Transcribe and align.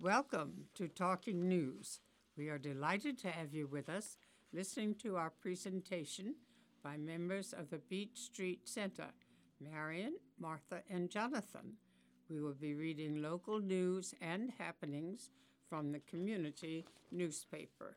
Welcome 0.00 0.66
to 0.76 0.86
Talking 0.86 1.48
News. 1.48 1.98
We 2.36 2.50
are 2.50 2.58
delighted 2.58 3.18
to 3.18 3.32
have 3.32 3.52
you 3.52 3.66
with 3.66 3.88
us 3.88 4.16
listening 4.52 4.94
to 5.02 5.16
our 5.16 5.30
presentation 5.30 6.36
by 6.84 6.96
members 6.96 7.52
of 7.52 7.68
the 7.68 7.78
Beach 7.78 8.16
Street 8.16 8.60
Center, 8.68 9.08
Marion, 9.60 10.14
Martha, 10.38 10.82
and 10.88 11.10
Jonathan. 11.10 11.72
We 12.30 12.40
will 12.40 12.54
be 12.54 12.76
reading 12.76 13.20
local 13.20 13.58
news 13.58 14.14
and 14.20 14.52
happenings 14.56 15.30
from 15.68 15.90
the 15.90 15.98
community 15.98 16.86
newspaper. 17.10 17.96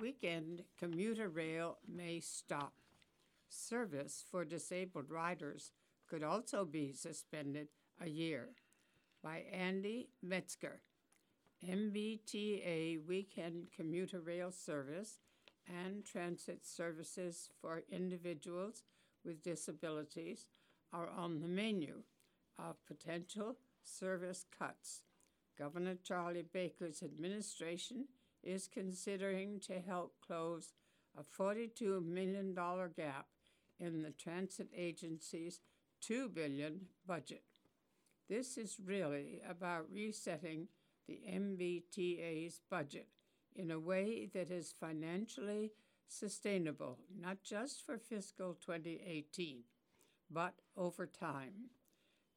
Weekend 0.00 0.64
commuter 0.76 1.28
rail 1.28 1.78
may 1.86 2.18
stop. 2.18 2.72
Service 3.48 4.24
for 4.28 4.44
disabled 4.44 5.12
riders 5.12 5.70
could 6.10 6.24
also 6.24 6.64
be 6.64 6.92
suspended 6.92 7.68
a 8.00 8.08
year. 8.08 8.48
By 9.22 9.44
Andy 9.52 10.08
Metzger. 10.20 10.80
MBTA 11.64 13.06
weekend 13.06 13.68
commuter 13.74 14.20
rail 14.20 14.50
service 14.50 15.20
and 15.68 16.04
transit 16.04 16.66
services 16.66 17.48
for 17.60 17.84
individuals 17.88 18.82
with 19.24 19.44
disabilities 19.44 20.46
are 20.92 21.08
on 21.08 21.40
the 21.40 21.46
menu 21.46 22.02
of 22.58 22.84
potential 22.84 23.58
service 23.84 24.44
cuts. 24.58 25.02
Governor 25.56 25.94
Charlie 26.02 26.44
Baker's 26.52 27.00
administration 27.00 28.06
is 28.42 28.66
considering 28.66 29.60
to 29.60 29.74
help 29.78 30.14
close 30.26 30.72
a 31.16 31.22
$42 31.22 32.04
million 32.04 32.54
gap 32.54 33.26
in 33.78 34.02
the 34.02 34.10
transit 34.10 34.68
agency's 34.76 35.60
2 36.00 36.28
billion 36.30 36.86
budget. 37.06 37.44
This 38.28 38.56
is 38.56 38.78
really 38.84 39.40
about 39.48 39.92
resetting 39.92 40.68
the 41.06 41.20
MBTA's 41.28 42.60
budget 42.70 43.08
in 43.54 43.70
a 43.70 43.78
way 43.78 44.28
that 44.32 44.50
is 44.50 44.74
financially 44.78 45.72
sustainable, 46.08 46.98
not 47.18 47.42
just 47.42 47.84
for 47.84 47.98
fiscal 47.98 48.54
2018, 48.54 49.62
but 50.30 50.54
over 50.76 51.06
time. 51.06 51.70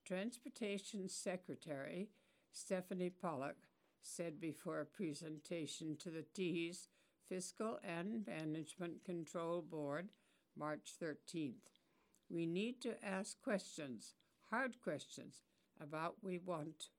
Transportation 0.06 1.10
Secretary 1.10 2.10
Stephanie 2.52 3.10
Pollock 3.10 3.58
said 4.02 4.40
before 4.40 4.80
a 4.80 4.86
presentation 4.86 5.98
to 5.98 6.10
the 6.10 6.26
T's 6.34 6.90
Fiscal 7.28 7.80
and 7.84 8.26
Management 8.28 9.04
Control 9.04 9.62
Board 9.62 10.10
March 10.58 10.94
13th. 11.02 11.82
We 12.30 12.46
need 12.46 12.82
to 12.82 13.04
ask 13.04 13.42
questions, 13.42 14.14
hard 14.50 14.80
questions, 14.82 15.42
about 15.82 16.16
we 16.22 16.38
want 16.38 16.90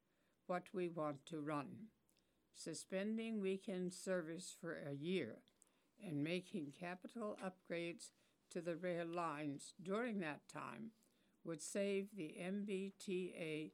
what 0.46 0.64
we 0.72 0.88
want 0.88 1.24
to 1.26 1.40
run. 1.40 1.66
Suspending 2.54 3.40
weekend 3.40 3.92
service 3.92 4.54
for 4.60 4.78
a 4.88 4.94
year 4.94 5.36
and 6.04 6.22
making 6.22 6.72
capital 6.78 7.36
upgrades 7.44 8.10
to 8.50 8.60
the 8.60 8.76
rail 8.76 9.06
lines 9.06 9.74
during 9.82 10.20
that 10.20 10.40
time 10.52 10.90
would 11.44 11.62
save 11.62 12.08
the 12.16 12.34
MBTA 12.40 13.72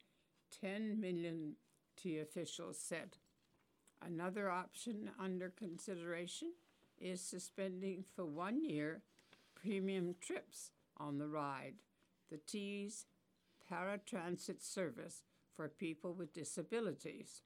10 0.60 1.00
million, 1.00 1.54
T 1.96 2.18
officials 2.18 2.78
said. 2.78 3.16
Another 4.04 4.50
option 4.50 5.10
under 5.18 5.48
consideration 5.50 6.52
is 6.98 7.20
suspending 7.20 8.04
for 8.14 8.24
one 8.24 8.64
year 8.64 9.02
premium 9.54 10.14
trips 10.20 10.70
on 10.98 11.18
the 11.18 11.28
ride, 11.28 11.74
the 12.30 12.38
T's 12.38 13.06
paratransit 13.72 14.62
service 14.62 15.22
for 15.54 15.68
people 15.68 16.12
with 16.12 16.34
disabilities, 16.34 17.42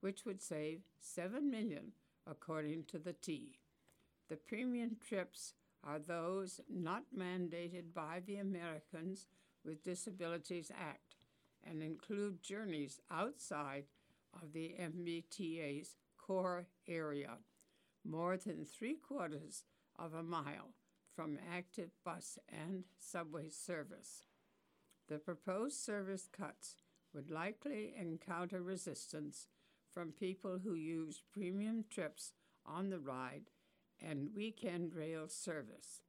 which 0.00 0.24
would 0.24 0.42
save 0.42 0.80
7 1.00 1.50
million 1.50 1.92
according 2.26 2.84
to 2.84 2.98
the 2.98 3.12
T. 3.12 3.58
The 4.28 4.36
premium 4.36 4.96
trips 5.06 5.54
are 5.82 5.98
those 5.98 6.60
not 6.68 7.04
mandated 7.16 7.94
by 7.94 8.22
the 8.26 8.36
Americans 8.36 9.26
with 9.64 9.82
Disabilities 9.82 10.70
Act 10.78 11.16
and 11.64 11.82
include 11.82 12.42
journeys 12.42 13.00
outside 13.10 13.84
of 14.40 14.52
the 14.52 14.74
MBTA's 14.80 15.96
core 16.16 16.66
area, 16.86 17.38
more 18.04 18.36
than 18.36 18.64
three 18.64 18.94
quarters 18.94 19.64
of 19.98 20.14
a 20.14 20.22
mile 20.22 20.74
from 21.14 21.38
active 21.54 21.90
bus 22.04 22.38
and 22.48 22.84
subway 22.98 23.48
service. 23.48 24.24
The 25.10 25.18
proposed 25.18 25.76
service 25.76 26.28
cuts 26.30 26.76
would 27.12 27.32
likely 27.32 27.92
encounter 27.98 28.62
resistance 28.62 29.48
from 29.92 30.12
people 30.12 30.60
who 30.62 30.74
use 30.74 31.24
premium 31.32 31.84
trips 31.90 32.32
on 32.64 32.90
the 32.90 33.00
ride 33.00 33.50
and 34.00 34.32
weekend 34.36 34.94
rail 34.94 35.26
service. 35.26 36.02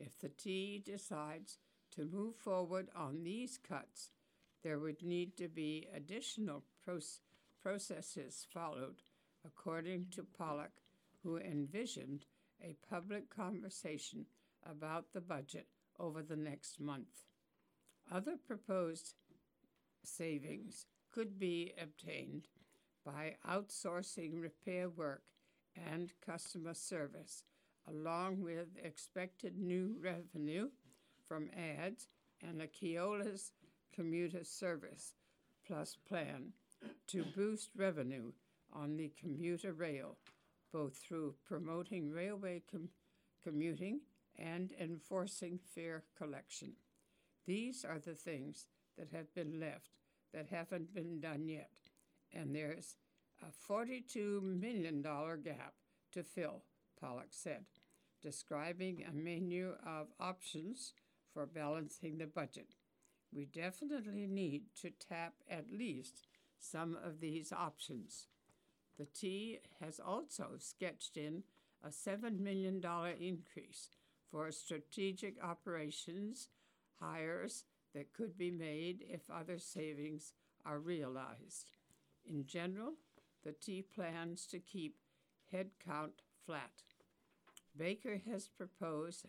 If 0.00 0.18
the 0.18 0.30
T 0.30 0.82
decides 0.82 1.58
to 1.90 2.06
move 2.06 2.36
forward 2.36 2.88
on 2.96 3.22
these 3.22 3.58
cuts, 3.58 4.12
there 4.64 4.78
would 4.78 5.02
need 5.02 5.36
to 5.36 5.48
be 5.48 5.86
additional 5.94 6.64
proce- 6.88 7.20
processes 7.62 8.46
followed, 8.50 9.02
according 9.44 10.06
to 10.12 10.24
Pollock, 10.24 10.80
who 11.22 11.36
envisioned 11.36 12.24
a 12.62 12.76
public 12.88 13.28
conversation 13.28 14.24
about 14.64 15.12
the 15.12 15.20
budget 15.20 15.66
over 15.98 16.22
the 16.22 16.36
next 16.36 16.80
month. 16.80 17.27
Other 18.10 18.36
proposed 18.46 19.14
savings 20.02 20.86
could 21.12 21.38
be 21.38 21.74
obtained 21.80 22.48
by 23.04 23.36
outsourcing 23.46 24.40
repair 24.40 24.88
work 24.88 25.22
and 25.76 26.12
customer 26.24 26.74
service, 26.74 27.44
along 27.86 28.42
with 28.42 28.68
expected 28.82 29.58
new 29.58 29.96
revenue 30.00 30.68
from 31.26 31.50
ads 31.54 32.08
and 32.40 32.62
a 32.62 32.66
Keolis 32.66 33.50
commuter 33.94 34.44
service 34.44 35.14
plus 35.66 35.96
plan 36.08 36.52
to 37.08 37.24
boost 37.36 37.70
revenue 37.76 38.32
on 38.72 38.96
the 38.96 39.12
commuter 39.20 39.72
rail, 39.72 40.16
both 40.72 40.96
through 40.96 41.34
promoting 41.46 42.10
railway 42.10 42.62
com- 42.70 42.88
commuting 43.42 44.00
and 44.36 44.72
enforcing 44.80 45.58
fare 45.74 46.04
collection. 46.16 46.72
These 47.48 47.82
are 47.82 47.98
the 47.98 48.12
things 48.12 48.66
that 48.98 49.10
have 49.12 49.34
been 49.34 49.58
left 49.58 49.88
that 50.34 50.48
haven't 50.50 50.94
been 50.94 51.18
done 51.18 51.48
yet, 51.48 51.70
and 52.30 52.54
there's 52.54 52.96
a 53.42 53.72
$42 53.72 54.42
million 54.42 55.00
gap 55.00 55.72
to 56.12 56.22
fill, 56.22 56.64
Pollock 57.00 57.28
said, 57.30 57.64
describing 58.20 59.02
a 59.02 59.14
menu 59.14 59.72
of 59.82 60.08
options 60.20 60.92
for 61.32 61.46
balancing 61.46 62.18
the 62.18 62.26
budget. 62.26 62.74
We 63.32 63.46
definitely 63.46 64.26
need 64.26 64.64
to 64.82 64.90
tap 64.90 65.32
at 65.50 65.70
least 65.72 66.26
some 66.58 66.98
of 67.02 67.20
these 67.20 67.50
options. 67.50 68.26
The 68.98 69.06
T 69.06 69.60
has 69.80 69.98
also 69.98 70.56
sketched 70.58 71.16
in 71.16 71.44
a 71.82 71.88
$7 71.88 72.40
million 72.40 72.82
increase 73.18 73.88
for 74.30 74.52
strategic 74.52 75.42
operations 75.42 76.48
hires 77.00 77.64
that 77.94 78.12
could 78.12 78.36
be 78.36 78.50
made 78.50 79.04
if 79.08 79.30
other 79.30 79.58
savings 79.58 80.32
are 80.64 80.78
realized. 80.78 81.70
In 82.26 82.44
general, 82.46 82.94
the 83.44 83.52
T 83.52 83.82
plans 83.82 84.46
to 84.46 84.58
keep 84.58 84.96
headcount 85.52 86.20
flat. 86.44 86.82
Baker 87.76 88.20
has 88.30 88.48
proposed 88.48 89.24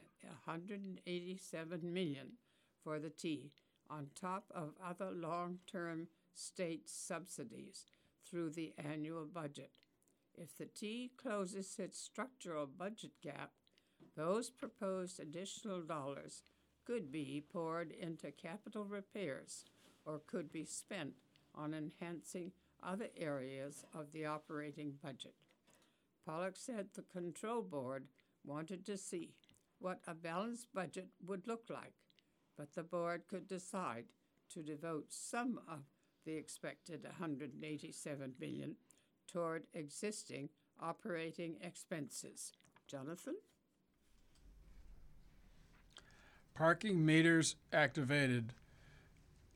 187 0.45 1.93
million 1.93 2.33
for 2.83 2.99
the 2.99 3.09
T 3.09 3.51
on 3.89 4.07
top 4.19 4.45
of 4.53 4.73
other 4.83 5.11
long-term 5.11 6.07
state 6.33 6.89
subsidies 6.89 7.85
through 8.29 8.51
the 8.51 8.73
annual 8.77 9.25
budget. 9.25 9.71
If 10.35 10.57
the 10.57 10.65
T 10.65 11.11
closes 11.17 11.77
its 11.77 11.99
structural 11.99 12.65
budget 12.65 13.11
gap, 13.21 13.51
those 14.15 14.49
proposed 14.49 15.19
additional 15.19 15.81
dollars 15.81 16.43
could 16.89 17.11
be 17.11 17.43
poured 17.53 17.91
into 17.91 18.31
capital 18.31 18.83
repairs 18.83 19.63
or 20.05 20.19
could 20.25 20.51
be 20.51 20.65
spent 20.65 21.13
on 21.53 21.71
enhancing 21.71 22.51
other 22.81 23.09
areas 23.15 23.85
of 23.93 24.11
the 24.11 24.25
operating 24.25 24.93
budget. 25.03 25.35
Pollock 26.25 26.55
said 26.55 26.87
the 26.95 27.03
control 27.03 27.61
board 27.61 28.05
wanted 28.43 28.87
to 28.87 28.97
see 28.97 29.35
what 29.77 29.99
a 30.07 30.15
balanced 30.15 30.73
budget 30.73 31.09
would 31.27 31.45
look 31.45 31.65
like, 31.69 31.93
but 32.57 32.73
the 32.73 32.81
board 32.81 33.21
could 33.29 33.47
decide 33.47 34.05
to 34.51 34.63
devote 34.63 35.05
some 35.09 35.59
of 35.71 35.81
the 36.25 36.33
expected 36.33 37.03
187 37.03 38.33
billion 38.39 38.75
toward 39.31 39.67
existing 39.75 40.49
operating 40.81 41.57
expenses. 41.61 42.51
Jonathan? 42.87 43.35
Parking 46.59 47.05
meters 47.05 47.55
activated 47.71 48.51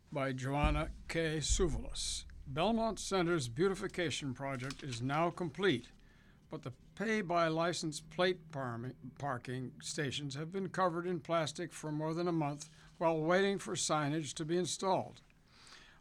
by 0.10 0.32
Joanna 0.32 0.88
K. 1.10 1.40
Suvalis. 1.42 2.24
Belmont 2.48 2.98
Center's 2.98 3.50
beautification 3.50 4.34
project 4.34 4.84
is 4.84 5.02
now 5.02 5.30
complete, 5.30 5.88
but 6.50 6.64
the 6.64 6.72
pay 6.96 7.20
by 7.20 7.50
license 7.50 8.00
plate 8.00 8.50
par- 8.54 8.94
parking 9.20 9.74
stations 9.82 10.36
have 10.36 10.50
been 10.50 10.70
covered 10.70 11.06
in 11.06 11.20
plastic 11.20 11.74
for 11.74 11.92
more 11.92 12.14
than 12.14 12.30
a 12.30 12.32
month 12.32 12.70
while 13.00 13.20
waiting 13.20 13.60
for 13.60 13.76
signage 13.76 14.34
to 14.36 14.46
be 14.46 14.56
installed. 14.56 15.20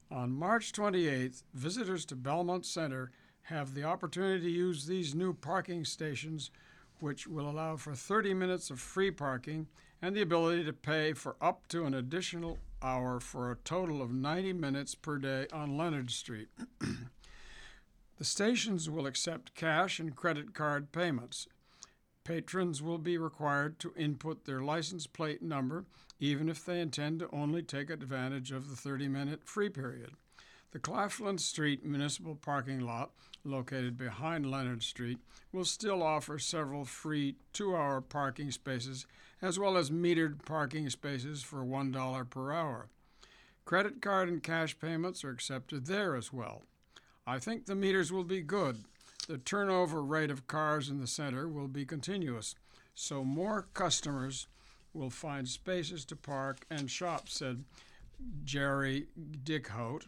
On 0.09 0.31
March 0.31 0.71
28th, 0.71 1.43
visitors 1.53 2.05
to 2.05 2.15
Belmont 2.15 2.65
Center 2.65 3.11
have 3.47 3.75
the 3.75 3.83
opportunity 3.83 4.45
to 4.45 4.51
use 4.51 4.87
these 4.87 5.17
new 5.17 5.35
parking 5.35 5.85
stations, 5.85 6.53
which 7.03 7.27
will 7.27 7.51
allow 7.51 7.77
for 7.77 7.95
30 7.95 8.33
minutes 8.33 8.71
of 8.71 8.81
free 8.81 9.11
parking 9.11 9.67
and 10.01 10.15
the 10.15 10.23
ability 10.23 10.65
to 10.65 10.73
pay 10.73 11.13
for 11.13 11.37
up 11.41 11.67
to 11.67 11.85
an 11.85 11.95
additional 11.95 12.59
hour 12.81 13.19
for 13.19 13.51
a 13.51 13.57
total 13.57 14.01
of 14.01 14.13
90 14.13 14.53
minutes 14.53 14.95
per 14.95 15.19
day 15.19 15.47
on 15.53 15.77
Leonard 15.77 16.11
Street. 16.11 16.49
the 18.19 18.25
stations 18.25 18.89
will 18.89 19.07
accept 19.07 19.55
cash 19.55 19.99
and 19.99 20.15
credit 20.15 20.55
card 20.55 20.93
payments. 20.93 21.49
Patrons 22.25 22.81
will 22.81 22.99
be 22.99 23.19
required 23.19 23.81
to 23.81 23.93
input 23.97 24.45
their 24.45 24.61
license 24.61 25.09
plate 25.09 25.43
number 25.43 25.85
even 26.23 26.49
if 26.49 26.65
they 26.65 26.81
intend 26.81 27.19
to 27.19 27.29
only 27.33 27.63
take 27.63 27.91
advantage 27.91 28.53
of 28.53 28.71
the 28.71 28.77
30 28.77 29.09
minute 29.09 29.43
free 29.45 29.69
period. 29.69 30.13
The 30.73 30.79
Claflin 30.79 31.37
Street 31.37 31.85
municipal 31.85 32.35
parking 32.35 32.81
lot, 32.81 33.11
located 33.45 33.99
behind 33.99 34.51
Leonard 34.51 34.83
Street, 34.83 35.19
will 35.53 35.67
still 35.67 36.03
offer 36.03 36.39
several 36.39 36.87
free 36.87 37.37
two 37.53 37.77
hour 37.77 38.01
parking 38.01 38.51
spaces 38.51 39.07
as 39.43 39.59
well 39.59 39.77
as 39.77 39.91
metered 39.91 40.45
parking 40.47 40.89
spaces 40.89 41.43
for 41.43 41.59
$1 41.59 42.31
per 42.31 42.53
hour. 42.53 42.89
Credit 43.67 44.01
card 44.01 44.31
and 44.31 44.43
cash 44.43 44.79
payments 44.79 45.23
are 45.25 45.31
accepted 45.31 45.87
there 45.87 46.17
as 46.17 46.33
well. 46.33 46.63
I 47.27 47.39
think 47.39 47.67
the 47.67 47.75
meters 47.75 48.11
will 48.11 48.25
be 48.25 48.41
good. 48.41 48.85
The 49.29 49.39
turnover 49.39 50.03
rate 50.03 50.31
of 50.31 50.47
cars 50.47 50.89
in 50.89 51.01
the 51.01 51.07
center 51.07 51.49
will 51.49 51.69
be 51.69 51.85
continuous, 51.85 52.55
so 52.95 53.23
more 53.25 53.67
customers 53.75 54.47
will 54.95 55.11
find 55.11 55.47
spaces 55.47 56.05
to 56.07 56.17
park 56.17 56.65
and 56.71 56.91
shop, 56.91 57.29
said 57.29 57.65
Jerry 58.45 59.07
Dickhout, 59.45 60.07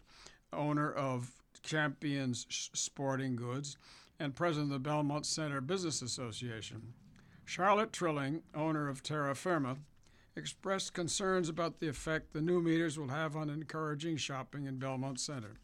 owner 0.55 0.91
of 0.91 1.31
Champions 1.61 2.45
Sporting 2.49 3.35
Goods 3.35 3.77
and 4.19 4.35
president 4.35 4.71
of 4.71 4.83
the 4.83 4.89
Belmont 4.89 5.25
Center 5.25 5.61
Business 5.61 6.01
Association. 6.01 6.93
Charlotte 7.43 7.93
Trilling, 7.93 8.41
owner 8.53 8.87
of 8.89 9.03
Terra 9.03 9.35
Firma, 9.35 9.77
expressed 10.35 10.93
concerns 10.93 11.47
about 11.47 11.79
the 11.79 11.87
effect 11.87 12.33
the 12.33 12.41
new 12.41 12.61
meters 12.61 12.97
will 12.97 13.09
have 13.09 13.35
on 13.35 13.49
encouraging 13.49 14.17
shopping 14.17 14.65
in 14.65 14.77
Belmont 14.77 15.19
Center. 15.19 15.55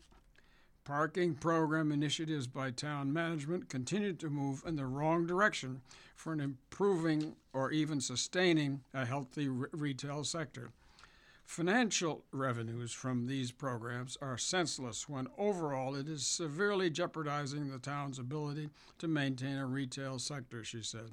Parking 0.83 1.35
program 1.35 1.91
initiatives 1.91 2.47
by 2.47 2.71
town 2.71 3.13
management 3.13 3.69
continue 3.69 4.13
to 4.13 4.29
move 4.29 4.63
in 4.65 4.75
the 4.75 4.85
wrong 4.85 5.27
direction 5.27 5.81
for 6.15 6.33
an 6.33 6.39
improving 6.39 7.35
or 7.53 7.71
even 7.71 8.01
sustaining 8.01 8.81
a 8.93 9.05
healthy 9.05 9.47
re- 9.47 9.67
retail 9.71 10.23
sector. 10.23 10.71
Financial 11.45 12.23
revenues 12.31 12.93
from 12.93 13.27
these 13.27 13.51
programs 13.51 14.17
are 14.21 14.37
senseless 14.37 15.09
when 15.09 15.27
overall 15.37 15.95
it 15.95 16.07
is 16.07 16.25
severely 16.25 16.89
jeopardizing 16.89 17.69
the 17.69 17.79
town's 17.79 18.19
ability 18.19 18.69
to 18.97 19.07
maintain 19.07 19.57
a 19.57 19.65
retail 19.65 20.17
sector, 20.17 20.63
she 20.63 20.81
said. 20.81 21.11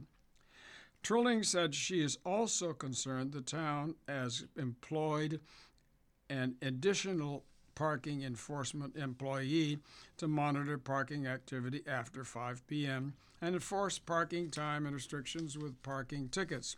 Trilling 1.02 1.42
said 1.42 1.75
she 1.75 2.02
is 2.02 2.19
also 2.25 2.72
concerned 2.72 3.32
the 3.32 3.40
town 3.40 3.94
has 4.06 4.44
employed 4.56 5.40
an 6.28 6.56
additional 6.62 7.44
parking 7.75 8.22
enforcement 8.22 8.96
employee 8.96 9.78
to 10.16 10.26
monitor 10.26 10.76
parking 10.76 11.26
activity 11.26 11.82
after 11.86 12.25
5 12.25 12.66
p.m. 12.66 13.14
and 13.40 13.54
enforce 13.54 13.98
parking 13.98 14.50
time 14.50 14.84
and 14.84 14.94
restrictions 14.94 15.56
with 15.56 15.80
parking 15.82 16.28
tickets. 16.28 16.76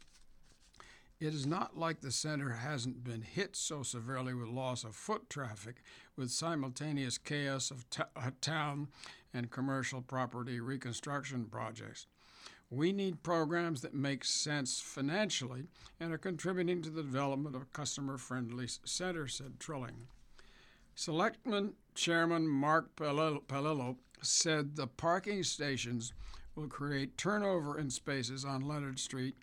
It 1.21 1.35
is 1.35 1.47
not 1.47 1.77
like 1.77 2.01
the 2.01 2.11
center 2.11 2.49
hasn't 2.49 3.05
been 3.05 3.21
hit 3.21 3.55
so 3.55 3.83
severely 3.83 4.33
with 4.33 4.49
loss 4.49 4.85
of 4.85 4.97
foot 4.97 5.29
traffic, 5.29 5.83
with 6.17 6.31
simultaneous 6.31 7.19
chaos 7.19 7.71
of 7.71 7.89
t- 7.91 8.03
uh, 8.17 8.31
town 8.41 8.89
and 9.35 9.51
commercial 9.51 10.01
property 10.01 10.61
reconstruction 10.61 11.45
projects. 11.45 12.07
We 12.71 12.93
need 12.93 13.23
programs 13.23 13.83
that 13.83 13.93
make 13.93 14.25
sense 14.25 14.81
financially 14.81 15.67
and 15.99 16.11
are 16.11 16.19
contributing 16.19 16.81
to 16.83 16.91
the 16.91 17.03
development 17.03 17.55
of 17.55 17.63
a 17.63 17.67
customer 17.67 18.17
friendly 18.17 18.69
center, 18.85 19.29
said 19.29 19.61
Trilling. 19.61 20.07
Selectman 20.95 21.75
Chairman 21.95 22.49
Mark 22.49 22.97
Paolillo 22.97 23.97
said 24.23 24.77
the 24.77 24.87
parking 24.87 25.43
stations 25.43 26.15
will 26.55 26.69
create 26.69 27.19
turnover 27.19 27.79
in 27.79 27.91
spaces 27.91 28.45
on 28.45 28.63
Leonard 28.63 28.99
Street 28.99 29.35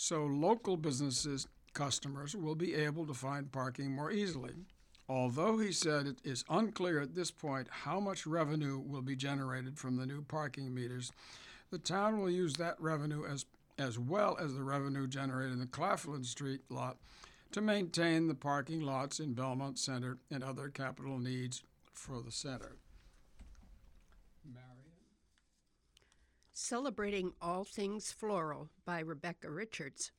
so 0.00 0.24
local 0.24 0.76
businesses 0.76 1.48
customers 1.72 2.36
will 2.36 2.54
be 2.54 2.72
able 2.72 3.04
to 3.04 3.12
find 3.12 3.50
parking 3.50 3.90
more 3.90 4.12
easily. 4.12 4.52
Although 5.08 5.58
he 5.58 5.72
said 5.72 6.06
it 6.06 6.18
is 6.22 6.44
unclear 6.48 7.00
at 7.00 7.16
this 7.16 7.32
point 7.32 7.66
how 7.68 7.98
much 7.98 8.24
revenue 8.24 8.78
will 8.78 9.02
be 9.02 9.16
generated 9.16 9.76
from 9.76 9.96
the 9.96 10.06
new 10.06 10.22
parking 10.22 10.72
meters, 10.72 11.10
the 11.72 11.78
town 11.78 12.20
will 12.20 12.30
use 12.30 12.54
that 12.54 12.80
revenue 12.80 13.26
as 13.26 13.44
as 13.76 13.98
well 13.98 14.36
as 14.40 14.54
the 14.54 14.62
revenue 14.62 15.08
generated 15.08 15.52
in 15.52 15.58
the 15.58 15.66
Claflin 15.66 16.22
Street 16.22 16.60
lot 16.68 16.98
to 17.50 17.60
maintain 17.60 18.28
the 18.28 18.34
parking 18.34 18.80
lots 18.80 19.18
in 19.18 19.34
Belmont 19.34 19.80
Center 19.80 20.18
and 20.30 20.44
other 20.44 20.68
capital 20.68 21.18
needs 21.18 21.64
for 21.92 22.22
the 22.22 22.32
center. 22.32 22.76
Celebrating 26.60 27.34
All 27.40 27.62
Things 27.62 28.10
Floral 28.10 28.68
by 28.84 28.98
Rebecca 28.98 29.48
Richards. 29.48 30.10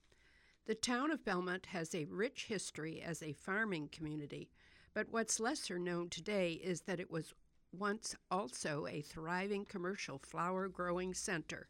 The 0.67 0.73
town 0.73 1.11
of 1.11 1.25
Belmont 1.25 1.65
has 1.65 1.93
a 1.93 2.05
rich 2.05 2.45
history 2.45 3.01
as 3.01 3.21
a 3.21 3.33
farming 3.33 3.89
community, 3.91 4.49
but 4.93 5.09
what's 5.11 5.41
lesser 5.41 5.77
known 5.77 6.07
today 6.09 6.53
is 6.53 6.83
that 6.83 7.01
it 7.01 7.11
was 7.11 7.33
once 7.73 8.15
also 8.31 8.87
a 8.87 9.01
thriving 9.01 9.65
commercial 9.65 10.17
flower 10.17 10.69
growing 10.69 11.13
center. 11.13 11.67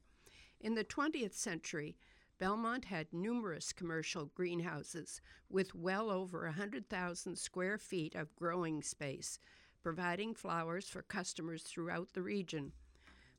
In 0.61 0.75
the 0.75 0.85
20th 0.85 1.33
century, 1.33 1.97
Belmont 2.37 2.85
had 2.85 3.11
numerous 3.11 3.73
commercial 3.73 4.25
greenhouses 4.35 5.19
with 5.49 5.73
well 5.73 6.11
over 6.11 6.43
100,000 6.43 7.35
square 7.39 7.79
feet 7.79 8.13
of 8.13 8.35
growing 8.35 8.83
space, 8.83 9.39
providing 9.81 10.35
flowers 10.35 10.87
for 10.87 11.01
customers 11.01 11.63
throughout 11.63 12.13
the 12.13 12.21
region. 12.21 12.73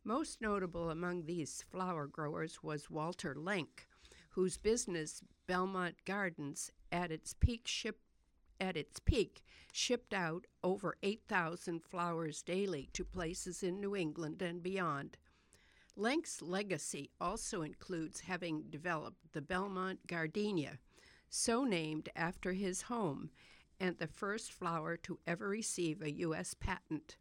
Most 0.04 0.40
notable 0.40 0.88
among 0.88 1.26
these 1.26 1.62
flower 1.70 2.06
growers 2.06 2.62
was 2.62 2.90
Walter 2.90 3.34
Lenk, 3.34 3.86
whose 4.30 4.56
business, 4.56 5.22
Belmont 5.46 5.96
Gardens, 6.06 6.72
at 6.90 7.12
its 7.12 7.34
peak 7.34 7.66
ship, 7.66 7.98
at 8.58 8.78
its 8.78 8.98
peak 8.98 9.42
shipped 9.72 10.14
out 10.14 10.46
over 10.64 10.96
8,000 11.02 11.84
flowers 11.84 12.42
daily 12.42 12.88
to 12.94 13.04
places 13.04 13.62
in 13.62 13.78
New 13.78 13.94
England 13.94 14.40
and 14.40 14.62
beyond. 14.62 15.18
Lenk's 15.96 16.40
legacy 16.40 17.10
also 17.20 17.60
includes 17.60 18.20
having 18.20 18.62
developed 18.70 19.32
the 19.32 19.42
Belmont 19.42 20.06
gardenia, 20.06 20.78
so 21.28 21.64
named 21.64 22.08
after 22.16 22.52
his 22.52 22.82
home, 22.82 23.30
and 23.78 23.98
the 23.98 24.06
first 24.06 24.50
flower 24.50 24.96
to 24.96 25.18
ever 25.26 25.48
receive 25.48 26.00
a 26.00 26.10
U.S. 26.12 26.54
patent. 26.54 27.16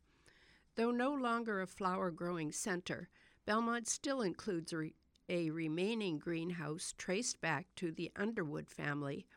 Though 0.79 0.91
no 0.91 1.13
longer 1.13 1.59
a 1.59 1.67
flower 1.67 2.09
growing 2.09 2.53
center, 2.53 3.09
Belmont 3.45 3.85
still 3.85 4.21
includes 4.21 4.71
re- 4.71 4.95
a 5.27 5.49
remaining 5.49 6.19
greenhouse 6.19 6.93
traced 6.97 7.41
back 7.41 7.67
to 7.75 7.91
the 7.91 8.09
Underwood 8.15 8.69
family 8.69 9.27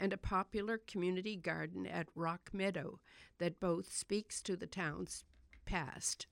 and 0.00 0.12
a 0.12 0.16
popular 0.16 0.76
community 0.76 1.36
garden 1.36 1.86
at 1.86 2.08
Rock 2.16 2.50
Meadow 2.52 2.98
that 3.38 3.60
both 3.60 3.92
speaks 3.92 4.42
to 4.42 4.56
the 4.56 4.66
town's 4.66 5.22
past. 5.66 6.26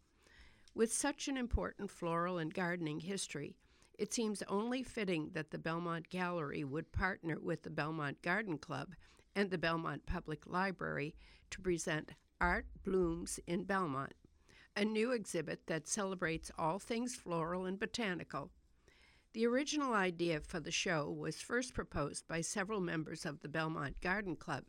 With 0.74 0.92
such 0.92 1.28
an 1.28 1.36
important 1.36 1.88
floral 1.88 2.36
and 2.36 2.52
gardening 2.52 2.98
history, 2.98 3.54
it 3.96 4.12
seems 4.12 4.42
only 4.48 4.82
fitting 4.82 5.30
that 5.34 5.52
the 5.52 5.58
Belmont 5.58 6.08
Gallery 6.08 6.64
would 6.64 6.90
partner 6.90 7.38
with 7.38 7.62
the 7.62 7.70
Belmont 7.70 8.20
Garden 8.20 8.58
Club 8.58 8.96
and 9.32 9.48
the 9.48 9.58
Belmont 9.58 10.06
Public 10.06 10.44
Library 10.44 11.14
to 11.50 11.60
present 11.60 12.14
Art 12.40 12.66
Blooms 12.82 13.38
in 13.46 13.62
Belmont, 13.62 14.12
a 14.76 14.84
new 14.84 15.12
exhibit 15.12 15.66
that 15.66 15.88
celebrates 15.88 16.50
all 16.58 16.78
things 16.78 17.14
floral 17.14 17.64
and 17.64 17.78
botanical. 17.78 18.50
The 19.32 19.46
original 19.46 19.94
idea 19.94 20.40
for 20.40 20.60
the 20.60 20.70
show 20.70 21.10
was 21.10 21.40
first 21.40 21.72
proposed 21.72 22.28
by 22.28 22.42
several 22.42 22.80
members 22.80 23.24
of 23.24 23.40
the 23.40 23.48
Belmont 23.48 24.00
Garden 24.02 24.36
Club, 24.36 24.64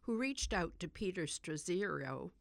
who 0.00 0.18
reached 0.18 0.52
out 0.52 0.72
to 0.80 0.88
Peter 0.88 1.26
Struzziero, 1.26 2.32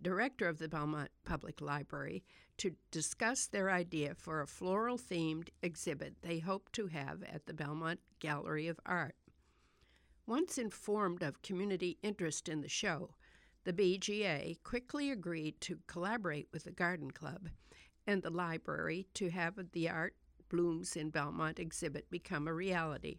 director 0.00 0.46
of 0.48 0.58
the 0.58 0.68
Belmont 0.68 1.10
Public 1.24 1.60
Library, 1.60 2.22
to 2.58 2.76
discuss 2.92 3.46
their 3.46 3.70
idea 3.70 4.14
for 4.14 4.40
a 4.40 4.46
floral 4.46 4.96
themed 4.96 5.48
exhibit 5.62 6.14
they 6.22 6.38
hoped 6.38 6.72
to 6.74 6.86
have 6.86 7.24
at 7.24 7.46
the 7.46 7.54
Belmont 7.54 8.00
Gallery 8.20 8.68
of 8.68 8.78
Art. 8.86 9.16
Once 10.26 10.56
informed 10.58 11.22
of 11.22 11.42
community 11.42 11.98
interest 12.02 12.48
in 12.48 12.60
the 12.60 12.68
show, 12.68 13.14
The 13.64 13.72
BGA 13.72 14.62
quickly 14.64 15.10
agreed 15.10 15.60
to 15.62 15.80
collaborate 15.86 16.48
with 16.50 16.64
the 16.64 16.72
Garden 16.72 17.10
Club 17.10 17.50
and 18.06 18.22
the 18.22 18.30
library 18.30 19.06
to 19.14 19.28
have 19.30 19.58
the 19.72 19.88
Art 19.88 20.14
Blooms 20.48 20.96
in 20.96 21.10
Belmont 21.10 21.58
exhibit 21.58 22.10
become 22.10 22.48
a 22.48 22.54
reality. 22.54 23.18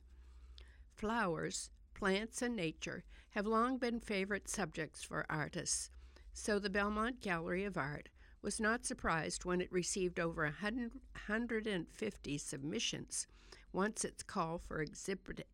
Flowers, 0.95 1.69
plants, 1.93 2.41
and 2.41 2.55
nature 2.55 3.03
have 3.31 3.45
long 3.45 3.77
been 3.77 4.00
favorite 4.00 4.50
subjects 4.50 5.03
for 5.03 5.25
artists, 5.29 5.91
so 6.33 6.57
the 6.57 6.69
Belmont 6.69 7.21
Gallery 7.21 7.63
of 7.63 7.77
Art 7.77 8.10
was 8.41 8.60
not 8.60 8.86
surprised 8.86 9.45
when 9.45 9.62
it 9.62 9.71
received 9.71 10.19
over 10.19 10.43
150 10.43 12.38
submissions 12.39 13.27
once 13.71 14.03
its 14.03 14.24
call 14.24 14.57
for 14.57 14.81
exhibit, 14.81 15.48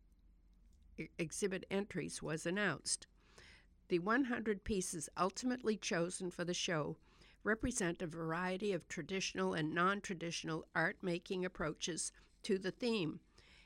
exhibit 1.18 1.66
entries 1.70 2.22
was 2.22 2.46
announced. 2.46 3.06
The 3.88 3.98
100 4.00 4.64
pieces 4.64 5.08
ultimately 5.16 5.76
chosen 5.76 6.30
for 6.30 6.44
the 6.44 6.52
show 6.52 6.98
represent 7.42 8.02
a 8.02 8.06
variety 8.06 8.72
of 8.72 8.86
traditional 8.86 9.54
and 9.54 9.72
non 9.72 10.02
traditional 10.02 10.66
art 10.74 10.98
making 11.00 11.44
approaches 11.44 12.12
to 12.42 12.58
the 12.58 12.70
theme, 12.70 13.20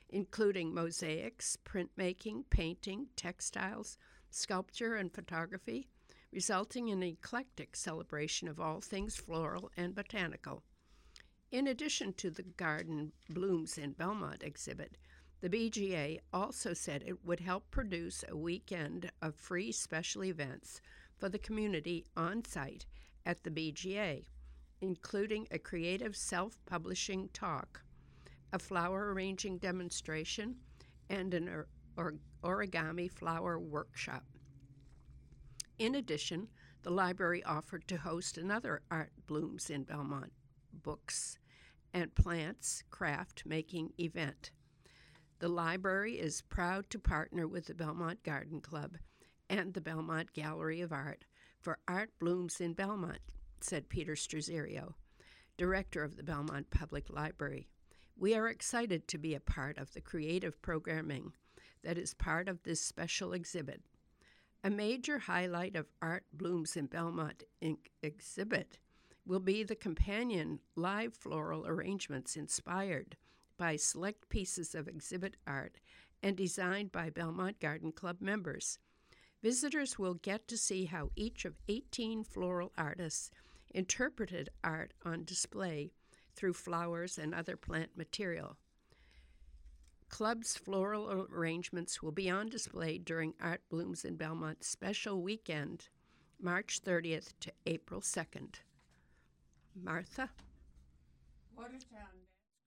including 0.07 0.73
mosaics, 0.73 1.57
printmaking, 1.65 2.45
painting, 2.49 3.07
textiles, 3.17 3.97
sculpture, 4.29 4.95
and 4.95 5.13
photography, 5.13 5.89
resulting 6.31 6.87
in 6.87 7.03
an 7.03 7.09
eclectic 7.09 7.75
celebration 7.75 8.47
of 8.47 8.61
all 8.61 8.79
things 8.79 9.17
floral 9.17 9.71
and 9.75 9.93
botanical. 9.93 10.63
In 11.51 11.67
addition 11.67 12.13
to 12.13 12.31
the 12.31 12.43
Garden 12.43 13.11
Blooms 13.29 13.77
in 13.77 13.91
Belmont 13.91 14.41
exhibit, 14.41 14.97
the 15.43 15.49
BGA 15.49 16.21
also 16.31 16.73
said 16.73 17.03
it 17.05 17.25
would 17.25 17.41
help 17.41 17.69
produce 17.69 18.23
a 18.29 18.37
weekend 18.37 19.11
of 19.21 19.35
free 19.35 19.73
special 19.73 20.23
events 20.23 20.79
for 21.17 21.27
the 21.27 21.37
community 21.37 22.05
on 22.15 22.45
site 22.45 22.85
at 23.25 23.43
the 23.43 23.51
BGA, 23.51 24.23
including 24.79 25.45
a 25.51 25.59
creative 25.59 26.15
self 26.15 26.57
publishing 26.65 27.27
talk, 27.33 27.81
a 28.53 28.57
flower 28.57 29.13
arranging 29.13 29.57
demonstration, 29.57 30.55
and 31.09 31.33
an 31.33 31.49
or- 31.49 31.67
or- 31.97 32.15
origami 32.41 33.11
flower 33.11 33.59
workshop. 33.59 34.23
In 35.77 35.95
addition, 35.95 36.47
the 36.83 36.89
library 36.89 37.43
offered 37.43 37.85
to 37.89 37.97
host 37.97 38.37
another 38.37 38.81
Art 38.89 39.11
Blooms 39.27 39.69
in 39.69 39.83
Belmont 39.83 40.31
books 40.71 41.37
and 41.91 42.15
plants 42.15 42.81
craft 42.89 43.45
making 43.45 43.91
event. 43.99 44.51
The 45.43 45.49
library 45.49 46.13
is 46.13 46.41
proud 46.41 46.89
to 46.89 46.97
partner 46.97 47.49
with 47.49 47.65
the 47.65 47.73
Belmont 47.73 48.23
Garden 48.23 48.61
Club 48.61 48.95
and 49.49 49.73
the 49.73 49.81
Belmont 49.81 50.31
Gallery 50.31 50.79
of 50.79 50.93
Art 50.93 51.25
for 51.59 51.79
Art 51.85 52.11
Blooms 52.17 52.61
in 52.61 52.71
Belmont, 52.71 53.19
said 53.59 53.89
Peter 53.89 54.13
Struzziero, 54.13 54.93
director 55.57 56.01
of 56.01 56.15
the 56.15 56.23
Belmont 56.23 56.69
Public 56.69 57.09
Library. 57.09 57.67
We 58.15 58.35
are 58.35 58.47
excited 58.47 59.05
to 59.09 59.17
be 59.17 59.35
a 59.35 59.41
part 59.41 59.77
of 59.77 59.91
the 59.91 59.99
creative 59.99 60.61
programming 60.61 61.33
that 61.83 61.97
is 61.97 62.13
part 62.13 62.47
of 62.47 62.63
this 62.63 62.79
special 62.79 63.33
exhibit. 63.33 63.81
A 64.63 64.69
major 64.69 65.19
highlight 65.19 65.75
of 65.75 65.91
Art 66.01 66.23
Blooms 66.31 66.77
in 66.77 66.85
Belmont 66.85 67.43
Inc. 67.61 67.89
exhibit 68.01 68.77
will 69.25 69.41
be 69.41 69.63
the 69.63 69.75
companion 69.75 70.61
live 70.77 71.13
floral 71.13 71.67
arrangements 71.67 72.37
inspired 72.37 73.17
by 73.57 73.75
select 73.75 74.29
pieces 74.29 74.75
of 74.75 74.87
exhibit 74.87 75.37
art 75.45 75.79
and 76.21 76.37
designed 76.37 76.91
by 76.91 77.09
Belmont 77.09 77.59
Garden 77.59 77.91
Club 77.91 78.17
members. 78.21 78.79
Visitors 79.41 79.99
will 79.99 80.13
get 80.13 80.47
to 80.47 80.57
see 80.57 80.85
how 80.85 81.09
each 81.15 81.43
of 81.43 81.59
18 81.67 82.23
floral 82.23 82.71
artists 82.77 83.29
interpreted 83.71 84.49
art 84.63 84.93
on 85.03 85.25
display 85.25 85.91
through 86.35 86.53
flowers 86.53 87.17
and 87.17 87.33
other 87.35 87.57
plant 87.57 87.89
material. 87.97 88.57
Club's 90.09 90.55
floral 90.55 91.27
arrangements 91.31 92.01
will 92.01 92.11
be 92.11 92.29
on 92.29 92.47
display 92.47 92.97
during 92.99 93.33
Art 93.41 93.61
Blooms 93.69 94.05
in 94.05 94.15
Belmont 94.15 94.63
special 94.63 95.21
weekend, 95.21 95.89
March 96.39 96.81
30th 96.83 97.33
to 97.39 97.51
April 97.65 97.99
2nd. 97.99 98.55
Martha? 99.75 100.29
Watertown 101.57 102.22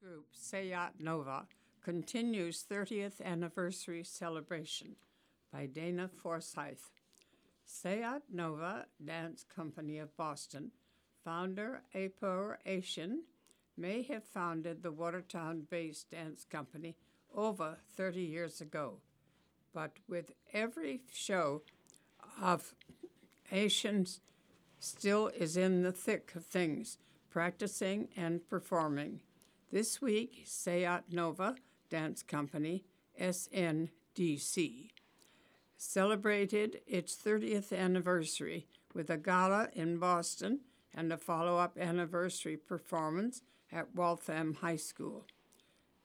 group 0.06 0.26
Sayat 0.40 0.90
Nova 1.00 1.46
continues 1.82 2.64
30th 2.70 3.20
anniversary 3.20 4.04
celebration 4.04 4.94
by 5.52 5.66
Dana 5.66 6.08
Forsyth. 6.22 6.90
Sayat 7.66 8.22
Nova 8.32 8.86
Dance 9.04 9.44
Company 9.52 9.98
of 9.98 10.16
Boston, 10.16 10.70
founder 11.24 11.82
Apo 11.92 12.54
Ashjian, 12.64 13.22
may 13.76 14.02
have 14.02 14.22
founded 14.22 14.84
the 14.84 14.92
Watertown 14.92 15.66
based 15.68 16.12
dance 16.12 16.44
company 16.44 16.94
over 17.34 17.78
30 17.96 18.20
years 18.20 18.60
ago. 18.60 18.98
But 19.74 19.96
with 20.08 20.30
every 20.52 21.00
show 21.12 21.62
of 22.40 22.76
Ashjian's 23.52 24.20
still 24.78 25.32
is 25.36 25.56
in 25.56 25.82
the 25.82 25.90
thick 25.90 26.32
of 26.36 26.46
things, 26.46 26.98
practicing 27.28 28.08
and 28.16 28.48
performing. 28.48 29.20
This 29.76 30.00
week, 30.00 30.46
Sayat 30.46 31.02
Nova 31.12 31.54
Dance 31.90 32.22
Company, 32.22 32.86
SNDC, 33.20 34.88
celebrated 35.76 36.80
its 36.86 37.14
30th 37.14 37.78
anniversary 37.78 38.68
with 38.94 39.10
a 39.10 39.18
gala 39.18 39.68
in 39.74 39.98
Boston 39.98 40.60
and 40.94 41.12
a 41.12 41.18
follow 41.18 41.58
up 41.58 41.76
anniversary 41.76 42.56
performance 42.56 43.42
at 43.70 43.94
Waltham 43.94 44.54
High 44.54 44.76
School. 44.76 45.26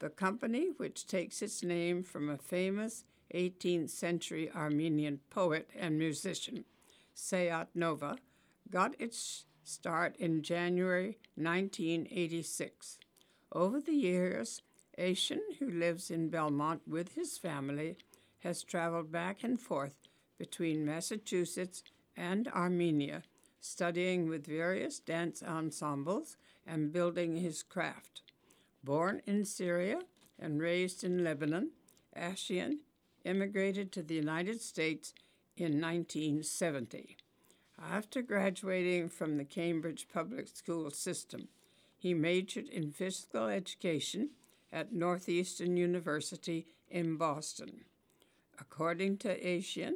The 0.00 0.10
company, 0.10 0.72
which 0.76 1.06
takes 1.06 1.40
its 1.40 1.62
name 1.62 2.02
from 2.02 2.28
a 2.28 2.36
famous 2.36 3.04
18th 3.34 3.88
century 3.88 4.50
Armenian 4.54 5.20
poet 5.30 5.70
and 5.74 5.98
musician, 5.98 6.66
Sayat 7.16 7.68
Nova, 7.74 8.18
got 8.70 9.00
its 9.00 9.46
start 9.64 10.14
in 10.18 10.42
January 10.42 11.16
1986. 11.36 12.98
Over 13.54 13.80
the 13.80 13.94
years, 13.94 14.62
Ashjian, 14.98 15.40
who 15.58 15.70
lives 15.70 16.10
in 16.10 16.30
Belmont 16.30 16.82
with 16.86 17.14
his 17.14 17.36
family, 17.36 17.96
has 18.40 18.62
traveled 18.62 19.12
back 19.12 19.44
and 19.44 19.60
forth 19.60 19.94
between 20.38 20.86
Massachusetts 20.86 21.82
and 22.16 22.48
Armenia, 22.48 23.22
studying 23.60 24.26
with 24.26 24.46
various 24.46 24.98
dance 24.98 25.42
ensembles 25.42 26.38
and 26.66 26.92
building 26.92 27.36
his 27.36 27.62
craft. 27.62 28.22
Born 28.82 29.20
in 29.26 29.44
Syria 29.44 30.00
and 30.38 30.60
raised 30.60 31.04
in 31.04 31.22
Lebanon, 31.22 31.72
Ashjian 32.16 32.78
immigrated 33.24 33.92
to 33.92 34.02
the 34.02 34.14
United 34.14 34.62
States 34.62 35.12
in 35.56 35.80
1970. 35.80 37.18
After 37.78 38.22
graduating 38.22 39.10
from 39.10 39.36
the 39.36 39.44
Cambridge 39.44 40.06
Public 40.12 40.48
School 40.48 40.90
System, 40.90 41.48
he 42.02 42.14
majored 42.14 42.68
in 42.68 42.90
physical 42.90 43.46
education 43.46 44.30
at 44.72 44.92
Northeastern 44.92 45.76
University 45.76 46.66
in 46.90 47.16
Boston. 47.16 47.84
According 48.58 49.18
to 49.18 49.40
Ashjian, 49.40 49.92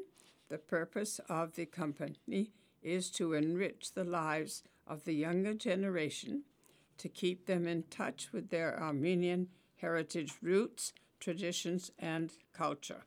the 0.49 0.59
purpose 0.59 1.21
of 1.29 1.57
the 1.57 1.67
company 1.67 2.53
is 2.81 3.11
to 3.11 3.33
enrich 3.33 3.93
the 3.93 4.05
lives 4.05 4.63
of 4.87 5.03
the 5.03 5.15
younger 5.15 5.53
generation, 5.53 6.43
to 6.99 7.09
keep 7.09 7.47
them 7.47 7.67
in 7.67 7.83
touch 7.91 8.29
with 8.33 8.51
their 8.51 8.81
Armenian 8.81 9.49
heritage 9.79 10.35
roots, 10.41 10.93
traditions, 11.19 11.91
and 11.99 12.31
culture. 12.53 13.03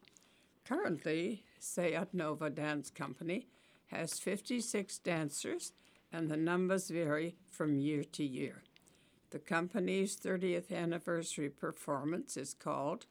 Currently, 0.66 1.46
Sayat 1.62 2.08
Nova 2.12 2.50
Dance 2.50 2.90
Company 2.90 3.48
has 3.88 4.20
56 4.20 4.98
dancers, 4.98 5.72
and 6.12 6.30
the 6.30 6.36
numbers 6.36 6.90
vary 6.90 7.38
from 7.50 7.80
year 7.80 8.04
to 8.04 8.26
year. 8.26 8.62
The 9.32 9.40
company's 9.40 10.18
30th 10.18 10.72
anniversary 10.72 11.50
performance 11.50 12.36
is 12.36 12.56
called 12.56 13.06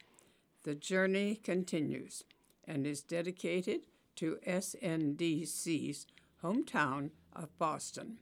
The 0.65 0.75
Journey 0.75 1.37
Continues 1.37 2.25
and 2.67 2.87
is 2.87 3.03
dedicated 3.03 3.83
to 4.17 4.39
SNDC's 4.45 6.07
hometown 6.43 7.11
of 7.33 7.57
Boston. 7.57 8.17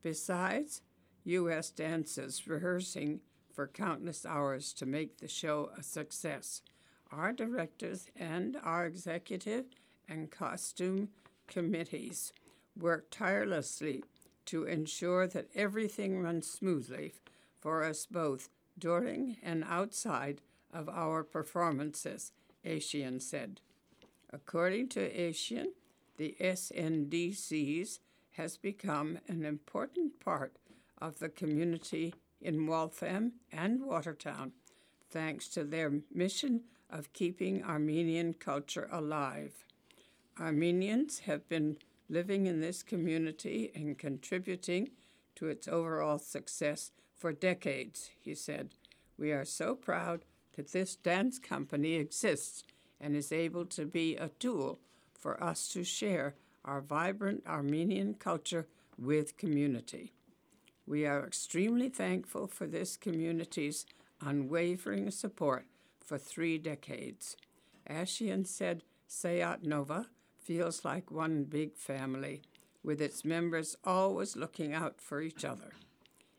Besides, 0.00 0.82
U.S. 1.24 1.70
dancers 1.70 2.46
rehearsing 2.46 3.20
for 3.52 3.66
countless 3.66 4.24
hours 4.24 4.72
to 4.74 4.86
make 4.86 5.18
the 5.18 5.26
show 5.26 5.70
a 5.76 5.82
success, 5.82 6.62
our 7.10 7.32
directors 7.32 8.06
and 8.14 8.56
our 8.62 8.86
executive 8.86 9.64
and 10.08 10.30
costume 10.30 11.08
committees 11.48 12.32
work 12.78 13.10
tirelessly 13.10 14.04
to 14.48 14.64
ensure 14.64 15.26
that 15.26 15.48
everything 15.54 16.22
runs 16.22 16.50
smoothly 16.50 17.12
for 17.60 17.84
us 17.84 18.06
both 18.06 18.48
during 18.78 19.36
and 19.42 19.62
outside 19.68 20.40
of 20.72 20.88
our 20.88 21.22
performances, 21.22 22.32
Ashjian 22.64 23.20
said. 23.20 23.60
According 24.32 24.88
to 24.90 25.10
Ashjian, 25.10 25.68
the 26.16 26.34
SNDCs 26.40 27.98
has 28.32 28.56
become 28.56 29.18
an 29.28 29.44
important 29.44 30.18
part 30.18 30.56
of 31.00 31.18
the 31.18 31.28
community 31.28 32.14
in 32.40 32.66
Waltham 32.66 33.32
and 33.52 33.82
Watertown, 33.82 34.52
thanks 35.10 35.48
to 35.48 35.64
their 35.64 35.92
mission 36.14 36.62
of 36.88 37.12
keeping 37.12 37.62
Armenian 37.62 38.32
culture 38.32 38.88
alive. 38.90 39.64
Armenians 40.40 41.20
have 41.20 41.48
been 41.48 41.76
living 42.08 42.46
in 42.46 42.60
this 42.60 42.82
community 42.82 43.70
and 43.74 43.98
contributing 43.98 44.90
to 45.34 45.46
its 45.46 45.68
overall 45.68 46.18
success 46.18 46.90
for 47.16 47.32
decades, 47.32 48.10
he 48.20 48.34
said. 48.34 48.70
We 49.18 49.32
are 49.32 49.44
so 49.44 49.74
proud 49.74 50.24
that 50.56 50.72
this 50.72 50.96
dance 50.96 51.38
company 51.38 51.94
exists 51.94 52.64
and 53.00 53.14
is 53.14 53.32
able 53.32 53.66
to 53.66 53.86
be 53.86 54.16
a 54.16 54.28
tool 54.28 54.80
for 55.12 55.42
us 55.42 55.68
to 55.68 55.84
share 55.84 56.34
our 56.64 56.80
vibrant 56.80 57.42
Armenian 57.46 58.14
culture 58.14 58.66
with 58.98 59.36
community. 59.36 60.12
We 60.86 61.06
are 61.06 61.26
extremely 61.26 61.88
thankful 61.88 62.46
for 62.46 62.66
this 62.66 62.96
community's 62.96 63.86
unwavering 64.20 65.10
support 65.10 65.66
for 66.04 66.18
three 66.18 66.58
decades. 66.58 67.36
Ashjian 67.88 68.46
said 68.46 68.82
Sayat 69.08 69.62
Nova 69.62 70.06
feels 70.48 70.82
like 70.82 71.10
one 71.10 71.44
big 71.44 71.76
family, 71.76 72.40
with 72.82 73.02
its 73.02 73.22
members 73.22 73.76
always 73.84 74.34
looking 74.34 74.72
out 74.72 74.98
for 74.98 75.20
each 75.20 75.44
other. 75.44 75.74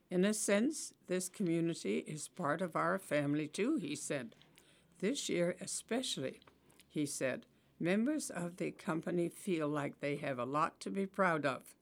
In 0.09 0.25
a 0.25 0.33
sense, 0.33 0.93
this 1.05 1.29
community 1.29 1.99
is 1.99 2.27
part 2.27 2.59
of 2.63 2.75
our 2.75 2.97
family 2.97 3.47
too, 3.47 3.75
he 3.75 3.95
said. 3.95 4.35
This 4.99 5.29
year, 5.29 5.55
especially, 5.61 6.39
he 6.87 7.05
said, 7.05 7.45
members 7.79 8.31
of 8.31 8.57
the 8.57 8.71
company 8.71 9.29
feel 9.29 9.67
like 9.67 9.99
they 9.99 10.15
have 10.15 10.39
a 10.39 10.43
lot 10.57 10.79
to 10.79 10.89
be 10.89 11.05
proud 11.05 11.45
of. 11.45 11.75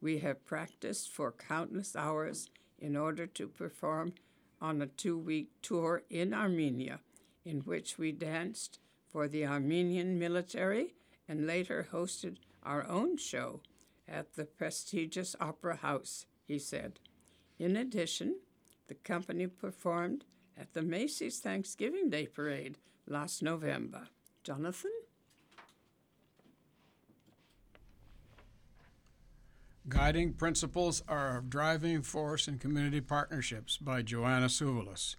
We 0.00 0.18
have 0.18 0.46
practiced 0.46 1.10
for 1.10 1.32
countless 1.32 1.96
hours 1.96 2.50
in 2.78 2.96
order 2.96 3.26
to 3.26 3.48
perform 3.48 4.14
on 4.60 4.80
a 4.80 4.86
two 4.86 5.18
week 5.18 5.48
tour 5.60 6.04
in 6.08 6.34
Armenia, 6.34 7.00
in 7.44 7.62
which 7.62 7.98
we 7.98 8.12
danced 8.12 8.78
for 9.10 9.26
the 9.26 9.44
Armenian 9.44 10.20
military 10.20 10.94
and 11.28 11.46
later 11.46 11.88
hosted 11.92 12.36
our 12.62 12.86
own 12.88 13.16
show 13.16 13.60
at 14.08 14.34
the 14.34 14.44
prestigious 14.44 15.34
Opera 15.40 15.76
House, 15.76 16.26
he 16.46 16.58
said. 16.58 17.00
In 17.58 17.76
addition, 17.76 18.36
the 18.88 18.94
company 18.94 19.46
performed 19.46 20.24
at 20.58 20.72
the 20.74 20.82
Macy's 20.82 21.38
Thanksgiving 21.38 22.10
Day 22.10 22.26
Parade 22.26 22.78
last 23.06 23.42
November. 23.42 24.08
Jonathan? 24.42 24.90
Guiding 29.88 30.32
Principles 30.32 31.02
are 31.08 31.38
a 31.38 31.42
Driving 31.42 32.00
Force 32.02 32.48
in 32.48 32.58
Community 32.58 33.02
Partnerships 33.02 33.76
by 33.76 34.00
Joanna 34.00 34.46
Suvalis. 34.46 35.16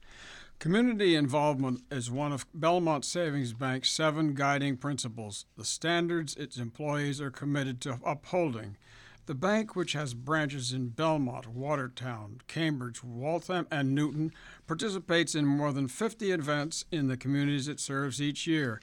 Community 0.60 1.16
involvement 1.16 1.82
is 1.92 2.10
one 2.10 2.32
of 2.32 2.48
Belmont 2.54 3.06
Savings 3.06 3.54
Bank's 3.54 3.92
seven 3.92 4.34
guiding 4.34 4.78
principles, 4.78 5.46
the 5.58 5.66
standards 5.66 6.36
its 6.36 6.58
employees 6.58 7.22
are 7.22 7.30
committed 7.30 7.82
to 7.82 8.00
upholding. 8.04 8.78
The 9.28 9.36
bank, 9.36 9.76
which 9.76 9.94
has 9.94 10.14
branches 10.14 10.72
in 10.72 10.90
Belmont, 10.90 11.48
Watertown, 11.48 12.42
Cambridge, 12.48 13.04
Waltham, 13.04 13.68
and 13.70 13.94
Newton, 13.94 14.32
participates 14.66 15.36
in 15.36 15.46
more 15.46 15.72
than 15.74 15.88
50 15.88 16.32
events 16.32 16.86
in 16.92 17.08
the 17.08 17.18
communities 17.18 17.68
it 17.68 17.80
serves 17.80 18.22
each 18.22 18.48
year, 18.48 18.80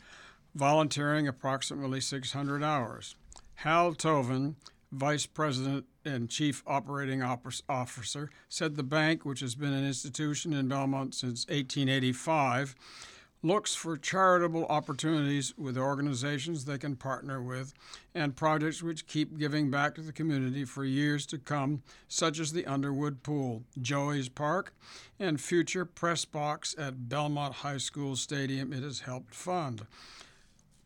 volunteering 0.55 1.27
approximately 1.27 2.01
600 2.01 2.63
hours. 2.63 3.17
Hal 3.57 3.95
Tovin, 3.95 4.57
Vice 4.93 5.27
President 5.27 5.87
and 6.05 6.29
Chief 6.29 6.63
Operating 6.67 7.23
Officer, 7.23 8.31
said 8.49 8.77
the 8.77 8.83
bank, 8.83 9.25
which 9.25 9.41
has 9.41 9.55
been 9.55 9.73
an 9.73 9.87
institution 9.87 10.53
in 10.53 10.69
Belmont 10.69 11.15
since 11.15 11.47
1885, 11.47 12.75
looks 13.43 13.75
for 13.75 13.97
charitable 13.97 14.65
opportunities 14.67 15.57
with 15.59 15.77
organizations 15.77 16.65
they 16.65 16.79
can 16.79 16.95
partner 16.95 17.43
with 17.43 17.75
and 18.15 18.37
projects 18.37 18.83
which 18.83 19.07
keep 19.07 19.37
giving 19.37 19.71
back 19.71 19.95
to 19.95 20.01
the 20.01 20.13
community 20.13 20.65
for 20.65 20.85
years 20.85 21.27
to 21.27 21.39
come, 21.39 21.83
such 22.07 22.39
as 22.39 22.53
the 22.53 22.67
Underwood 22.67 23.23
Pool, 23.23 23.65
Joey's 23.81 24.29
Park, 24.29 24.73
and 25.19 25.41
future 25.41 25.85
press 25.85 26.25
box 26.25 26.75
at 26.79 27.09
Belmont 27.09 27.55
High 27.55 27.79
School 27.79 28.15
Stadium 28.15 28.73
it 28.73 28.83
has 28.83 29.01
helped 29.01 29.35
fund. 29.35 29.87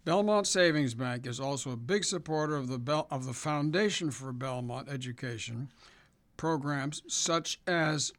Belmont 0.06 0.46
Savings 0.46 0.94
Bank 0.94 1.26
is 1.26 1.40
also 1.40 1.72
a 1.72 1.76
big 1.76 2.04
supporter 2.04 2.54
of 2.54 2.68
the, 2.68 2.78
Bel- 2.78 3.08
of 3.10 3.26
the 3.26 3.32
Foundation 3.32 4.12
for 4.12 4.32
Belmont 4.32 4.88
Education 4.88 5.68
programs 6.36 7.02
such 7.08 7.58
as 7.66 8.12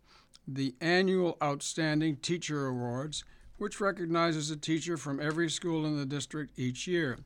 the 0.45 0.75
annual 0.81 1.37
Outstanding 1.41 2.17
Teacher 2.17 2.67
Awards, 2.67 3.23
which 3.57 3.79
recognizes 3.79 4.51
a 4.51 4.57
teacher 4.57 4.97
from 4.97 5.21
every 5.21 5.49
school 5.49 5.85
in 5.85 5.97
the 5.97 6.05
district 6.05 6.59
each 6.59 6.87
year. 6.87 7.19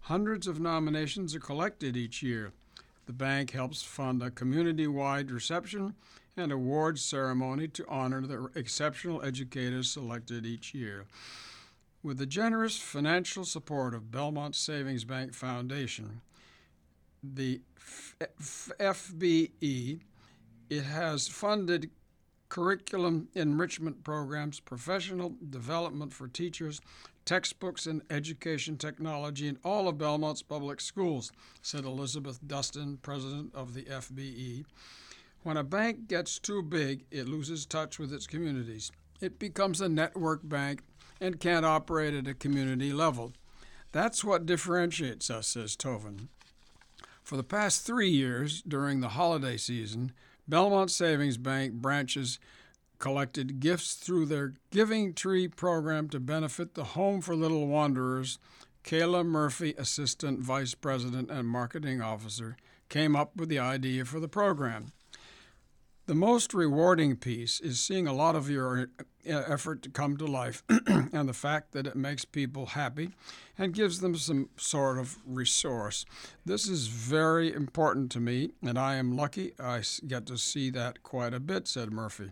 Hundreds 0.00 0.48
of 0.48 0.58
nominations 0.58 1.32
are 1.36 1.40
collected 1.40 1.96
each 1.96 2.20
year. 2.20 2.50
The 3.06 3.12
bank 3.12 3.52
helps 3.52 3.80
fund 3.80 4.24
a 4.24 4.32
community 4.32 4.88
wide 4.88 5.30
reception 5.30 5.94
and 6.36 6.50
awards 6.50 7.00
ceremony 7.00 7.68
to 7.68 7.86
honor 7.88 8.22
the 8.22 8.50
exceptional 8.56 9.22
educators 9.22 9.88
selected 9.88 10.44
each 10.44 10.74
year. 10.74 11.06
With 12.02 12.16
the 12.16 12.26
generous 12.26 12.78
financial 12.78 13.44
support 13.44 13.94
of 13.94 14.10
Belmont 14.10 14.54
Savings 14.54 15.04
Bank 15.04 15.34
Foundation, 15.34 16.22
the 17.22 17.60
FBE, 18.78 20.00
it 20.70 20.82
has 20.82 21.28
funded 21.28 21.90
curriculum 22.48 23.28
enrichment 23.34 24.02
programs, 24.02 24.60
professional 24.60 25.34
development 25.50 26.14
for 26.14 26.26
teachers, 26.26 26.80
textbooks, 27.26 27.86
and 27.86 28.00
education 28.08 28.78
technology 28.78 29.46
in 29.46 29.58
all 29.62 29.86
of 29.86 29.98
Belmont's 29.98 30.42
public 30.42 30.80
schools, 30.80 31.32
said 31.60 31.84
Elizabeth 31.84 32.40
Dustin, 32.46 32.96
president 33.02 33.54
of 33.54 33.74
the 33.74 33.82
FBE. 33.82 34.64
When 35.42 35.58
a 35.58 35.64
bank 35.64 36.08
gets 36.08 36.38
too 36.38 36.62
big, 36.62 37.04
it 37.10 37.28
loses 37.28 37.66
touch 37.66 37.98
with 37.98 38.12
its 38.12 38.26
communities. 38.26 38.90
It 39.20 39.38
becomes 39.38 39.82
a 39.82 39.88
network 39.88 40.40
bank 40.42 40.82
and 41.20 41.40
can't 41.40 41.66
operate 41.66 42.14
at 42.14 42.26
a 42.26 42.34
community 42.34 42.92
level. 42.92 43.32
That's 43.92 44.24
what 44.24 44.46
differentiates 44.46 45.30
us, 45.30 45.48
says 45.48 45.76
Tovin. 45.76 46.28
For 47.22 47.36
the 47.36 47.44
past 47.44 47.84
three 47.84 48.10
years, 48.10 48.62
during 48.62 49.00
the 49.00 49.10
holiday 49.10 49.56
season, 49.56 50.12
Belmont 50.48 50.90
Savings 50.90 51.36
Bank 51.36 51.74
branches 51.74 52.38
collected 52.98 53.60
gifts 53.60 53.94
through 53.94 54.26
their 54.26 54.54
Giving 54.70 55.14
Tree 55.14 55.48
program 55.48 56.08
to 56.10 56.20
benefit 56.20 56.74
the 56.74 56.84
Home 56.84 57.20
for 57.20 57.34
Little 57.34 57.66
Wanderers. 57.66 58.38
Kayla 58.84 59.24
Murphy, 59.24 59.74
Assistant 59.76 60.40
Vice 60.40 60.74
President 60.74 61.30
and 61.30 61.46
Marketing 61.46 62.00
Officer, 62.00 62.56
came 62.88 63.14
up 63.14 63.36
with 63.36 63.48
the 63.48 63.58
idea 63.58 64.04
for 64.04 64.20
the 64.20 64.28
program. 64.28 64.92
The 66.06 66.14
most 66.14 66.54
rewarding 66.54 67.16
piece 67.16 67.60
is 67.60 67.78
seeing 67.80 68.06
a 68.06 68.12
lot 68.12 68.34
of 68.34 68.50
your 68.50 68.88
effort 69.24 69.82
to 69.82 69.90
come 69.90 70.16
to 70.16 70.26
life 70.26 70.62
and 70.86 71.28
the 71.28 71.34
fact 71.34 71.72
that 71.72 71.86
it 71.86 71.96
makes 71.96 72.24
people 72.24 72.66
happy 72.66 73.10
and 73.58 73.74
gives 73.74 74.00
them 74.00 74.14
some 74.16 74.48
sort 74.56 74.98
of 74.98 75.18
resource. 75.26 76.04
This 76.44 76.68
is 76.68 76.86
very 76.86 77.52
important 77.52 78.10
to 78.12 78.20
me, 78.20 78.52
and 78.62 78.78
I 78.78 78.96
am 78.96 79.16
lucky 79.16 79.52
I 79.58 79.82
get 80.06 80.26
to 80.26 80.38
see 80.38 80.70
that 80.70 81.02
quite 81.02 81.34
a 81.34 81.40
bit, 81.40 81.68
said 81.68 81.92
Murphy. 81.92 82.30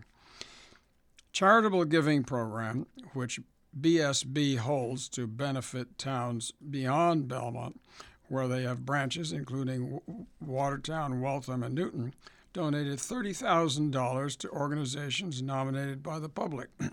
Charitable 1.31 1.85
Giving 1.85 2.23
Program, 2.23 2.87
which 3.13 3.39
BSB 3.79 4.57
holds 4.57 5.07
to 5.09 5.27
benefit 5.27 5.97
towns 5.97 6.53
beyond 6.69 7.27
Belmont, 7.27 7.79
where 8.27 8.47
they 8.47 8.63
have 8.63 8.85
branches 8.85 9.31
including 9.31 10.01
Watertown, 10.39 11.21
Waltham, 11.21 11.63
and 11.63 11.75
Newton 11.75 12.13
donated 12.53 12.99
$30,000 12.99 14.37
to 14.37 14.49
organizations 14.49 15.41
nominated 15.41 16.01
by 16.03 16.19
the 16.19 16.29
public. 16.29 16.69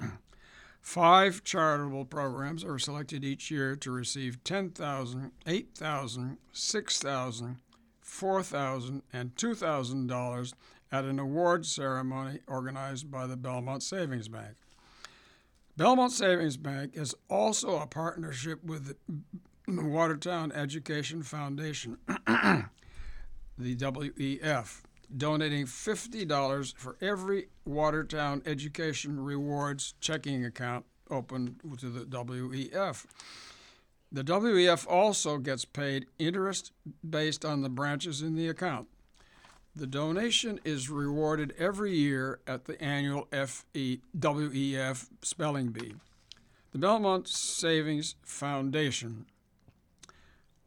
Five 0.81 1.43
charitable 1.43 2.05
programs 2.05 2.65
are 2.65 2.79
selected 2.79 3.25
each 3.25 3.51
year 3.51 3.75
to 3.77 3.91
receive 3.91 4.45
$10,000, 4.45 5.33
$8,000, 5.45 6.37
$6,000, 6.55 7.57
$4,000, 8.05 9.03
and 9.13 9.35
$2,000 9.35 10.53
at 10.93 11.05
an 11.05 11.19
award 11.19 11.67
ceremony 11.67 12.39
organized 12.47 13.11
by 13.11 13.27
the 13.27 13.37
Belmont 13.37 13.83
Savings 13.83 14.29
Bank. 14.29 14.55
Belmont 15.77 16.13
Savings 16.13 16.57
Bank 16.57 16.93
is 16.95 17.15
also 17.29 17.79
a 17.79 17.87
partnership 17.87 18.63
with 18.65 18.87
the 18.87 18.97
Watertown 19.69 20.53
Education 20.53 21.23
Foundation, 21.23 21.99
the 22.07 23.77
WEF, 23.77 24.83
donating 25.15 25.67
$50 25.67 26.75
for 26.77 26.97
every 27.01 27.49
Watertown 27.65 28.43
Education 28.47 29.21
Rewards 29.21 29.95
checking 30.01 30.45
account 30.45 30.85
open 31.11 31.57
to 31.79 31.89
the 31.89 32.05
WEF. 32.05 33.07
The 34.13 34.25
WEF 34.25 34.87
also 34.89 35.39
gets 35.39 35.65
paid 35.65 36.07
interest 36.19 36.73
based 37.09 37.45
on 37.45 37.63
the 37.63 37.69
branches 37.69 38.23
in 38.23 38.35
the 38.35 38.49
account. 38.49 38.89
The 39.75 39.87
donation 39.87 40.59
is 40.65 40.89
rewarded 40.89 41.53
every 41.59 41.95
year 41.95 42.41
at 42.47 42.65
the 42.65 42.83
annual 42.83 43.29
FE, 43.31 44.01
WEF 44.19 45.09
spelling 45.23 45.69
bee. 45.69 45.95
The 46.73 46.79
Belmont 46.79 47.29
Savings 47.29 48.15
Foundation, 48.23 49.27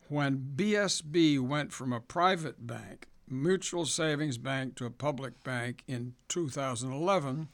when 0.09 0.53
BSB 0.55 1.39
went 1.39 1.71
from 1.73 1.91
a 1.91 1.99
private 1.99 2.67
bank, 2.67 3.08
mutual 3.31 3.85
savings 3.85 4.37
bank, 4.37 4.75
to 4.75 4.85
a 4.85 4.89
public 4.89 5.41
bank 5.43 5.83
in 5.87 6.13
2011, 6.27 7.47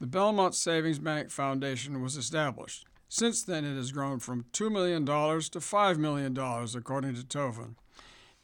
the 0.00 0.06
Belmont 0.06 0.54
Savings 0.54 0.98
Bank 0.98 1.30
Foundation 1.30 2.02
was 2.02 2.16
established. 2.16 2.84
Since 3.08 3.42
then, 3.42 3.64
it 3.64 3.74
has 3.74 3.90
grown 3.90 4.18
from 4.18 4.44
$2 4.52 4.70
million 4.70 5.06
to 5.06 5.12
$5 5.12 5.96
million, 5.96 6.36
according 6.76 7.14
to 7.14 7.22
Tovin. 7.22 7.76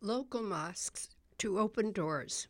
Local 0.00 0.42
mosques 0.42 1.10
to 1.38 1.58
open 1.58 1.90
doors. 1.92 2.46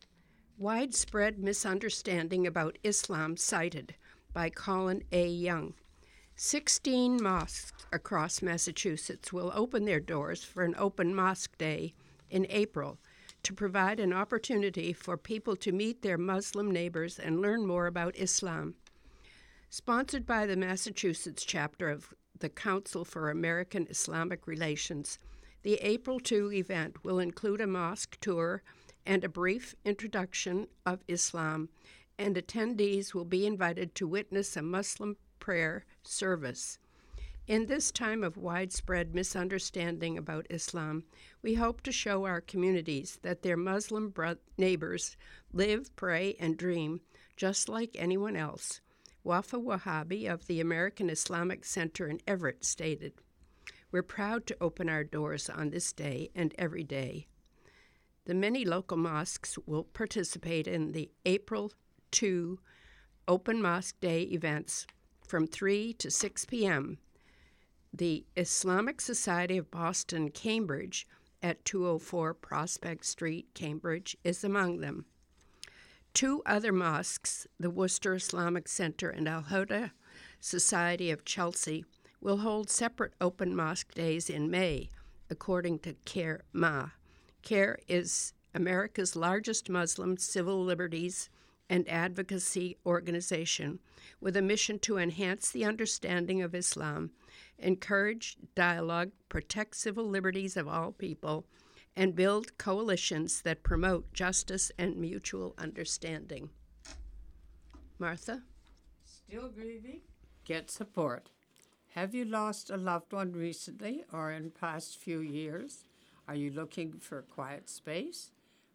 Widespread 0.63 1.41
misunderstanding 1.41 2.47
about 2.47 2.79
Islam 2.85 3.37
cited 3.37 3.97
by 4.33 4.49
Colin 4.49 5.03
A. 5.11 5.27
Young. 5.27 5.75
16 6.37 7.21
mosques 7.21 7.85
across 7.93 8.41
Massachusetts 8.41 9.33
will 9.33 9.51
open 9.57 9.87
their 9.87 9.99
doors 9.99 10.45
for 10.45 10.63
an 10.63 10.77
open 10.79 11.17
mosque 11.17 11.59
day 11.59 11.95
in 12.31 12.47
April 12.49 13.01
to 13.43 13.53
provide 13.53 13.99
an 13.99 14.13
opportunity 14.13 14.93
for 14.93 15.17
people 15.17 15.57
to 15.57 15.73
meet 15.73 16.03
their 16.03 16.17
Muslim 16.17 16.71
neighbors 16.71 17.19
and 17.19 17.43
learn 17.43 17.67
more 17.67 17.89
about 17.89 18.17
Islam. 18.17 18.77
Sponsored 19.69 20.27
by 20.27 20.47
the 20.47 20.57
Massachusetts 20.57 21.45
chapter 21.45 21.91
of 21.91 22.15
the 22.39 22.49
Council 22.49 23.05
for 23.05 23.31
American 23.31 23.89
Islamic 23.91 24.47
Relations, 24.47 25.19
the 25.65 25.75
April 25.83 26.21
2 26.21 26.53
event 26.53 27.03
will 27.03 27.19
include 27.19 27.61
a 27.61 27.67
mosque 27.67 28.17
tour 28.21 28.63
and 29.07 29.25
a 29.25 29.29
brief 29.29 29.75
introduction 29.85 30.69
of 30.87 31.05
Islam, 31.09 31.69
and 32.19 32.37
attendees 32.37 33.15
will 33.15 33.25
be 33.25 33.47
invited 33.47 33.95
to 33.95 34.07
witness 34.07 34.57
a 34.57 34.63
Muslim 34.63 35.17
prayer 35.39 35.85
service. 36.03 36.79
In 37.49 37.67
this 37.67 37.91
time 37.91 38.23
of 38.23 38.37
widespread 38.37 39.15
misunderstanding 39.15 40.17
about 40.17 40.47
Islam, 40.49 41.03
we 41.43 41.55
hope 41.55 41.81
to 41.83 41.91
show 41.91 42.25
our 42.25 42.41
communities 42.41 43.19
that 43.23 43.43
their 43.43 43.57
Muslim 43.57 44.11
bro- 44.11 44.37
neighbors 44.57 45.17
live, 45.53 45.95
pray, 45.97 46.37
and 46.39 46.57
dream 46.57 47.01
just 47.37 47.69
like 47.69 47.97
anyone 47.97 48.37
else. 48.37 48.81
Wafa 49.25 49.57
Wahabi 49.57 50.33
of 50.33 50.47
the 50.47 50.61
American 50.61 51.11
Islamic 51.11 51.65
Center 51.65 52.07
in 52.07 52.21
Everett 52.29 52.65
stated, 52.65 53.15
We're 53.91 54.03
proud 54.03 54.47
to 54.47 54.57
open 54.61 54.89
our 54.89 55.03
doors 55.03 55.51
on 55.51 55.71
this 55.71 55.93
day 55.93 56.31
and 56.37 56.55
every 56.57 56.85
day. 56.85 57.27
The 58.25 58.35
many 58.35 58.65
local 58.65 58.97
mosques 58.97 59.59
will 59.67 59.83
participate 59.83 60.69
in 60.69 60.93
the 60.93 61.11
April 61.27 61.73
2 62.13 62.59
Open 63.27 63.61
Mosque 63.61 63.99
Day 64.01 64.23
events 64.23 64.87
from 65.27 65.49
3 65.49 65.93
to 65.95 66.09
6 66.09 66.45
p.m. 66.45 66.99
The 67.93 68.25
Islamic 68.37 69.01
Society 69.01 69.59
of 69.59 69.73
Boston, 69.73 70.31
Cambridge, 70.31 71.07
at 71.43 71.65
204 71.65 72.35
Prospect 72.35 73.05
Street, 73.05 73.49
Cambridge, 73.55 74.17
is 74.23 74.45
among 74.45 74.79
them. 74.79 75.07
Two 76.15 76.43
other 76.47 76.73
mosques, 76.73 77.49
the 77.59 77.71
Worcester 77.71 78.15
Islamic 78.15 78.69
Center 78.69 79.11
and 79.11 79.29
Al 79.29 79.43
Hoda 79.43 79.91
Society 80.41 81.11
of 81.11 81.25
Chelsea, 81.25 81.85
will 82.21 82.39
hold 82.39 82.71
separate 82.71 83.15
open 83.21 83.57
mosque 83.57 83.93
days 83.95 84.31
in 84.31 84.49
May, 84.49 84.91
according 85.29 85.81
to 85.81 85.95
CAIR 86.05 86.45
Ma. 86.53 86.91
CAIR 87.43 87.79
is 87.89 88.33
America's 88.55 89.17
largest 89.17 89.69
Muslim 89.69 90.17
civil 90.17 90.63
liberties 90.63 91.29
and 91.69 91.89
advocacy 91.89 92.77
organization 92.85 93.81
with 94.21 94.37
a 94.37 94.43
mission 94.43 94.79
to 94.79 94.99
enhance 94.99 95.51
the 95.51 95.65
understanding 95.65 96.43
of 96.43 96.55
Islam, 96.55 97.11
encourage 97.59 98.37
dialogue, 98.55 99.11
protect 99.29 99.77
civil 99.77 100.05
liberties 100.05 100.57
of 100.57 100.69
all 100.69 100.93
people, 100.93 101.45
and 101.97 102.15
build 102.15 102.57
coalitions 102.59 103.43
that 103.43 103.63
promote 103.63 104.13
justice 104.13 104.71
and 104.79 104.97
mutual 104.97 105.55
understanding. 105.59 106.51
Martha? 107.99 108.43
Still 109.05 109.49
grieving? 109.49 110.01
Get 110.45 110.71
support. 110.71 111.31
Have 111.95 112.15
you 112.15 112.25
lost 112.25 112.71
a 112.71 112.77
loved 112.77 113.13
one 113.13 113.33
recently 113.33 114.05
or 114.13 114.31
in 114.31 114.51
past 114.51 114.99
few 114.99 115.21
years? 115.21 115.85
Are 116.29 116.37
you 116.37 116.51
looking 116.51 116.93
for 117.01 117.19
a 117.19 117.23
quiet 117.23 117.69
space? 117.69 118.31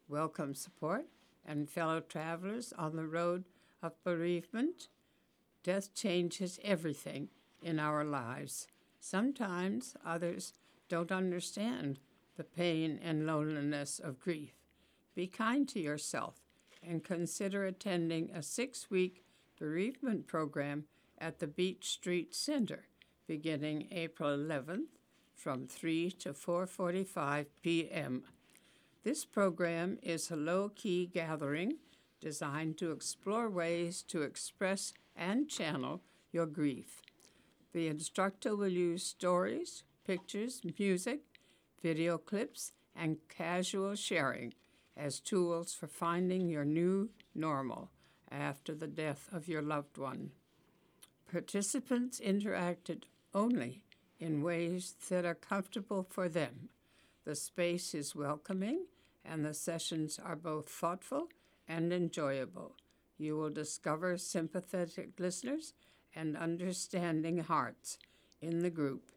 Welcome 0.09 0.53
support 0.53 1.05
and 1.45 1.69
fellow 1.69 2.01
travelers 2.01 2.73
on 2.77 2.95
the 2.95 3.07
road 3.07 3.45
of 3.81 4.03
bereavement. 4.03 4.89
Death 5.63 5.93
changes 5.93 6.59
everything 6.63 7.29
in 7.61 7.79
our 7.79 8.03
lives. 8.03 8.67
Sometimes 8.99 9.95
others 10.05 10.53
don't 10.89 11.11
understand 11.11 11.99
the 12.35 12.43
pain 12.43 12.99
and 13.01 13.25
loneliness 13.25 13.97
of 13.99 14.19
grief. 14.19 14.53
Be 15.15 15.25
kind 15.25 15.67
to 15.69 15.79
yourself 15.79 16.35
and 16.83 17.03
consider 17.03 17.65
attending 17.65 18.29
a 18.31 18.43
six 18.43 18.91
week 18.91 19.23
bereavement 19.57 20.27
program 20.27 20.83
at 21.17 21.39
the 21.39 21.47
Beach 21.47 21.85
Street 21.89 22.35
Center 22.35 22.87
beginning 23.25 23.87
April 23.91 24.37
11th 24.37 24.96
from 25.37 25.67
3 25.67 26.11
to 26.11 26.33
4:45 26.33 27.45
p.m. 27.61 28.23
This 29.03 29.23
program 29.23 29.99
is 30.01 30.31
a 30.31 30.35
low-key 30.35 31.05
gathering 31.13 31.77
designed 32.19 32.77
to 32.79 32.91
explore 32.91 33.49
ways 33.49 34.01
to 34.09 34.23
express 34.23 34.93
and 35.15 35.47
channel 35.47 36.01
your 36.31 36.47
grief. 36.47 37.01
The 37.71 37.87
instructor 37.87 38.55
will 38.55 38.67
use 38.67 39.03
stories, 39.03 39.83
pictures, 40.05 40.61
music, 40.79 41.21
video 41.81 42.17
clips, 42.17 42.73
and 42.95 43.17
casual 43.29 43.95
sharing 43.95 44.55
as 44.97 45.19
tools 45.19 45.73
for 45.73 45.87
finding 45.87 46.49
your 46.49 46.65
new 46.65 47.09
normal 47.35 47.91
after 48.31 48.73
the 48.73 48.87
death 48.87 49.29
of 49.31 49.47
your 49.47 49.61
loved 49.61 49.97
one. 49.97 50.31
Participants 51.31 52.19
interacted 52.19 53.03
only 53.33 53.83
in 54.19 54.41
ways 54.41 54.95
that 55.09 55.25
are 55.25 55.35
comfortable 55.35 56.05
for 56.09 56.27
them. 56.29 56.69
The 57.25 57.35
space 57.35 57.93
is 57.93 58.15
welcoming, 58.15 58.85
and 59.25 59.45
the 59.45 59.53
sessions 59.53 60.19
are 60.23 60.35
both 60.35 60.69
thoughtful 60.69 61.29
and 61.67 61.91
enjoyable. 61.91 62.75
You 63.17 63.35
will 63.35 63.49
discover 63.49 64.17
sympathetic 64.17 65.19
listeners 65.19 65.73
and 66.15 66.37
understanding 66.37 67.39
hearts 67.39 67.97
in 68.41 68.59
the 68.59 68.69
group. 68.69 69.11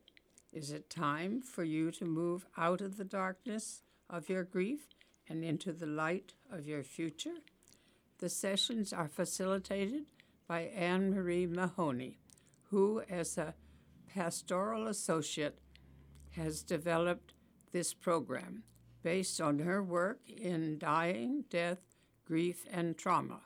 Is 0.53 0.73
it 0.73 0.91
time 0.91 1.41
for 1.43 1.63
you 1.63 1.91
to 1.93 2.05
move 2.05 2.45
out 2.57 2.81
of 2.81 2.97
the 2.97 3.05
darkness 3.05 3.83
of 4.09 4.29
your 4.29 4.43
grief 4.43 4.89
and 5.29 5.45
into 5.45 5.73
the 5.73 5.87
light 5.87 6.33
of 6.51 6.67
your 6.67 6.83
future? 6.83 7.39
The 8.19 8.29
sessions 8.29 8.93
are 8.93 9.09
facilitated 9.09 10.07
by 10.49 10.63
Anne 10.63 11.15
Marie 11.15 11.47
Mahoney, 11.47 12.19
who, 12.71 13.03
as 13.09 13.39
a 13.39 13.55
pastoral 14.15 14.87
associate, 14.87 15.59
has 16.31 16.63
developed 16.63 17.35
this 17.73 17.95
program 17.95 18.63
based 19.03 19.41
on 19.41 19.61
her 19.61 19.83
work 19.83 20.21
in 20.29 20.79
dying, 20.79 21.45
death, 21.51 21.79
grief, 22.25 22.65
and 22.71 22.97
trauma. 22.97 23.41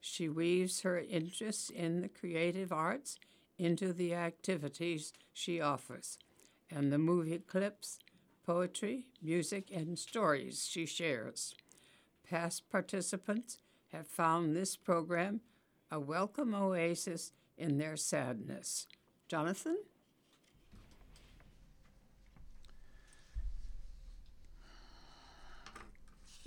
She 0.00 0.28
weaves 0.28 0.82
her 0.82 0.98
interests 0.98 1.70
in 1.70 2.00
the 2.00 2.08
creative 2.08 2.72
arts 2.72 3.18
into 3.58 3.92
the 3.92 4.14
activities 4.14 5.12
she 5.32 5.60
offers 5.60 6.18
and 6.70 6.92
the 6.92 6.98
movie 6.98 7.38
clips, 7.38 7.98
poetry, 8.44 9.06
music, 9.22 9.70
and 9.72 9.98
stories 9.98 10.66
she 10.68 10.86
shares. 10.86 11.54
Past 12.28 12.68
participants 12.70 13.58
have 13.92 14.06
found 14.06 14.54
this 14.54 14.76
program 14.76 15.40
a 15.90 16.00
welcome 16.00 16.54
oasis 16.54 17.32
in 17.56 17.78
their 17.78 17.96
sadness. 17.96 18.86
Jonathan? 19.28 19.78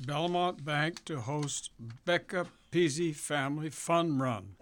Belmont 0.05 0.63
Bank 0.63 1.03
to 1.05 1.19
host 1.19 1.71
Becca 2.05 2.47
Pizzi 2.71 3.13
Family 3.13 3.69
Fun 3.69 4.17
Run. 4.17 4.55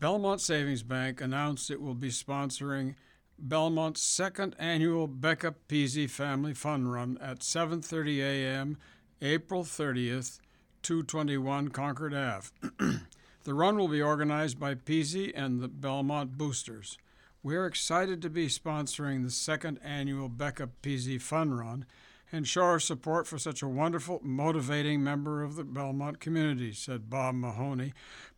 Belmont 0.00 0.40
Savings 0.40 0.82
Bank 0.82 1.20
announced 1.20 1.70
it 1.70 1.80
will 1.80 1.94
be 1.94 2.10
sponsoring 2.10 2.96
Belmont's 3.38 4.00
second 4.00 4.56
annual 4.58 5.06
Becca 5.06 5.54
Pizzi 5.68 6.10
Family 6.10 6.52
Fun 6.52 6.88
Run 6.88 7.16
at 7.20 7.40
7:30 7.40 8.18
a.m. 8.18 8.78
April 9.22 9.62
30th, 9.62 10.40
221 10.82 11.68
Concord 11.68 12.12
Ave. 12.12 12.48
the 13.44 13.54
run 13.54 13.78
will 13.78 13.88
be 13.88 14.02
organized 14.02 14.58
by 14.58 14.74
Pizzi 14.74 15.32
and 15.34 15.60
the 15.60 15.68
Belmont 15.68 16.36
Boosters. 16.36 16.98
We're 17.42 17.66
excited 17.66 18.20
to 18.22 18.30
be 18.30 18.48
sponsoring 18.48 19.22
the 19.22 19.30
second 19.30 19.78
annual 19.82 20.28
Becca 20.28 20.70
Pizzi 20.82 21.20
Fun 21.20 21.54
Run 21.54 21.86
and 22.32 22.46
show 22.46 22.62
our 22.62 22.80
support 22.80 23.26
for 23.26 23.38
such 23.38 23.62
a 23.62 23.68
wonderful, 23.68 24.20
motivating 24.22 25.02
member 25.02 25.42
of 25.42 25.56
the 25.56 25.64
Belmont 25.64 26.20
community, 26.20 26.72
said 26.72 27.08
Bob 27.08 27.34
Mahoney, 27.36 27.92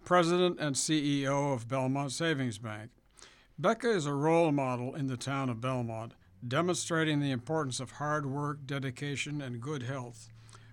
President 0.04 0.58
and 0.60 0.76
CEO 0.76 1.52
of 1.54 1.68
Belmont 1.68 2.12
Savings 2.12 2.58
Bank. 2.58 2.90
Becca 3.58 3.90
is 3.90 4.06
a 4.06 4.14
role 4.14 4.52
model 4.52 4.94
in 4.94 5.08
the 5.08 5.16
town 5.16 5.48
of 5.48 5.60
Belmont, 5.60 6.14
demonstrating 6.46 7.20
the 7.20 7.32
importance 7.32 7.80
of 7.80 7.92
hard 7.92 8.26
work, 8.26 8.66
dedication, 8.66 9.40
and 9.40 9.60
good 9.60 9.82
health. 9.82 10.28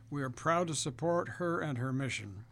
We 0.10 0.22
are 0.22 0.30
proud 0.30 0.68
to 0.68 0.76
support 0.76 1.30
her 1.38 1.60
and 1.60 1.78
her 1.78 1.92
mission. 1.92 2.46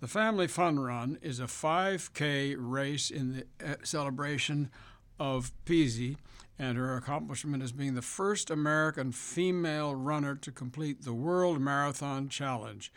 The 0.00 0.08
Family 0.08 0.46
Fun 0.46 0.78
Run 0.78 1.18
is 1.22 1.40
a 1.40 1.44
5K 1.44 2.54
race 2.56 3.10
in 3.10 3.44
the 3.60 3.72
uh, 3.72 3.74
celebration 3.82 4.70
of 5.18 5.52
Pizzi 5.66 6.16
and 6.58 6.76
her 6.76 6.96
accomplishment 6.96 7.62
as 7.62 7.72
being 7.72 7.94
the 7.94 8.02
first 8.02 8.50
American 8.50 9.12
female 9.12 9.94
runner 9.94 10.34
to 10.34 10.50
complete 10.50 11.02
the 11.02 11.14
World 11.14 11.60
Marathon 11.60 12.28
Challenge. 12.28 12.92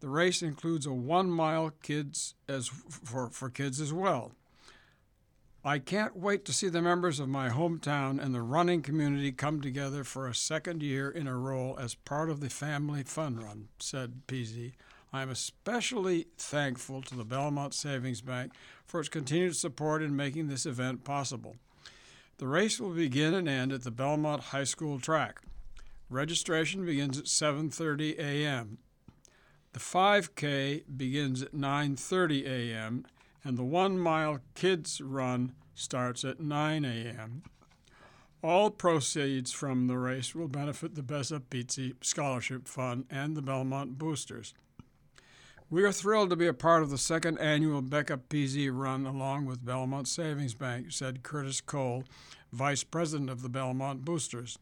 The 0.00 0.08
race 0.08 0.42
includes 0.42 0.84
a 0.86 0.92
one 0.92 1.30
mile 1.30 1.72
kids 1.82 2.34
as 2.48 2.68
for, 2.68 3.30
for 3.30 3.48
kids 3.48 3.80
as 3.80 3.92
well. 3.92 4.32
I 5.64 5.80
can't 5.80 6.16
wait 6.16 6.44
to 6.44 6.52
see 6.52 6.68
the 6.68 6.80
members 6.80 7.18
of 7.18 7.28
my 7.28 7.48
hometown 7.48 8.22
and 8.22 8.32
the 8.32 8.42
running 8.42 8.82
community 8.82 9.32
come 9.32 9.60
together 9.60 10.04
for 10.04 10.28
a 10.28 10.34
second 10.34 10.80
year 10.80 11.10
in 11.10 11.26
a 11.26 11.36
row 11.36 11.74
as 11.76 11.96
part 11.96 12.30
of 12.30 12.38
the 12.38 12.50
Family 12.50 13.02
Fun 13.02 13.40
Run, 13.40 13.66
said 13.80 14.28
Pizzi. 14.28 14.74
I 15.12 15.22
am 15.22 15.30
especially 15.30 16.28
thankful 16.38 17.02
to 17.02 17.16
the 17.16 17.24
Belmont 17.24 17.74
Savings 17.74 18.20
Bank 18.20 18.52
for 18.84 19.00
its 19.00 19.08
continued 19.08 19.56
support 19.56 20.02
in 20.02 20.14
making 20.14 20.46
this 20.46 20.66
event 20.66 21.02
possible. 21.02 21.56
The 22.38 22.46
race 22.46 22.78
will 22.78 22.90
begin 22.90 23.32
and 23.32 23.48
end 23.48 23.72
at 23.72 23.82
the 23.82 23.90
Belmont 23.90 24.42
High 24.44 24.64
School 24.64 25.00
track. 25.00 25.40
Registration 26.10 26.84
begins 26.84 27.18
at 27.18 27.24
7:30 27.24 28.18
a.m. 28.18 28.76
The 29.72 29.80
5K 29.80 30.84
begins 30.96 31.40
at 31.40 31.52
9:30 31.52 32.46
a.m. 32.46 33.06
and 33.42 33.56
the 33.56 33.62
1-mile 33.62 34.40
kids 34.54 35.00
run 35.00 35.52
starts 35.74 36.24
at 36.24 36.38
9 36.38 36.84
a.m. 36.84 37.42
All 38.42 38.70
proceeds 38.70 39.50
from 39.52 39.86
the 39.86 39.96
race 39.96 40.34
will 40.34 40.48
benefit 40.48 40.94
the 40.94 41.02
Becca 41.02 41.40
Pizzi 41.50 41.94
Scholarship 42.02 42.68
Fund 42.68 43.06
and 43.10 43.34
the 43.34 43.42
Belmont 43.42 43.96
Boosters. 43.96 44.52
We 45.68 45.82
are 45.82 45.90
thrilled 45.90 46.30
to 46.30 46.36
be 46.36 46.46
a 46.46 46.54
part 46.54 46.84
of 46.84 46.90
the 46.90 46.98
second 46.98 47.38
annual 47.38 47.82
Becca 47.82 48.18
Pizzi 48.30 48.70
run 48.72 49.04
along 49.04 49.46
with 49.46 49.64
Belmont 49.64 50.06
Savings 50.06 50.54
Bank, 50.54 50.92
said 50.92 51.24
Curtis 51.24 51.60
Cole, 51.60 52.04
Vice 52.52 52.84
President 52.84 53.28
of 53.30 53.42
the 53.42 53.48
Belmont 53.48 54.04
Boosters. 54.04 54.60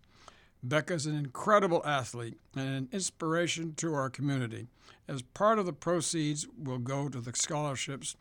Becca 0.63 0.95
is 0.95 1.05
an 1.05 1.15
incredible 1.15 1.83
athlete 1.85 2.39
and 2.57 2.69
an 2.69 2.89
inspiration 2.91 3.75
to 3.75 3.93
our 3.93 4.09
community. 4.09 4.67
As 5.07 5.21
part 5.21 5.59
of 5.59 5.67
the 5.67 5.75
proceeds 5.75 6.47
will 6.57 6.79
go 6.79 7.11
to 7.11 7.21
the 7.21 7.33
scholarships 7.35 8.17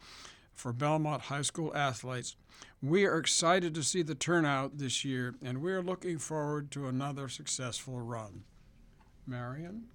for 0.53 0.73
Belmont 0.73 1.21
High 1.21 1.41
School 1.43 1.73
athletes. 1.73 2.35
We 2.81 3.05
are 3.05 3.17
excited 3.17 3.73
to 3.75 3.83
see 3.83 4.01
the 4.01 4.13
turnout 4.13 4.77
this 4.77 5.05
year, 5.05 5.35
and 5.41 5.61
we 5.61 5.71
are 5.71 5.81
looking 5.81 6.17
forward 6.17 6.69
to 6.71 6.87
another 6.87 7.29
successful 7.29 8.01
run. 8.01 8.43
Marion? 9.25 9.85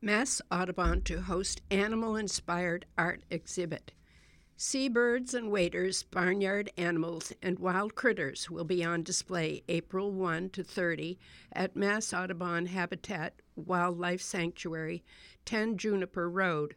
Mass 0.00 0.40
Audubon 0.48 1.02
to 1.02 1.22
host 1.22 1.60
animal 1.72 2.14
inspired 2.14 2.86
art 2.96 3.24
exhibit. 3.30 3.90
Seabirds 4.56 5.34
and 5.34 5.50
waders, 5.50 6.04
barnyard 6.04 6.70
animals, 6.76 7.32
and 7.42 7.58
wild 7.58 7.96
critters 7.96 8.48
will 8.48 8.62
be 8.62 8.84
on 8.84 9.02
display 9.02 9.64
April 9.68 10.12
1 10.12 10.50
to 10.50 10.62
30 10.62 11.18
at 11.52 11.74
Mass 11.74 12.14
Audubon 12.14 12.66
Habitat 12.66 13.42
Wildlife 13.56 14.22
Sanctuary, 14.22 15.02
10 15.44 15.76
Juniper 15.76 16.30
Road. 16.30 16.76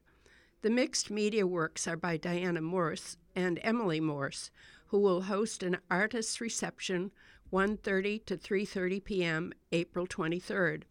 The 0.63 0.71
mixed 0.71 1.11
media 1.11 1.45
works 1.45 1.87
are 1.87 1.97
by 1.97 2.17
Diana 2.17 2.61
Morse 2.61 3.17
and 3.35 3.59
Emily 3.61 3.99
Morse, 3.99 4.49
who 4.87 4.97
will 4.97 5.21
host 5.21 5.61
an 5.61 5.77
artist's 5.91 6.41
reception 6.41 7.11
1:30 7.53 8.25
to 8.25 8.35
3:30 8.35 9.03
p.m. 9.03 9.53
April 9.71 10.07
23rd. 10.07 10.85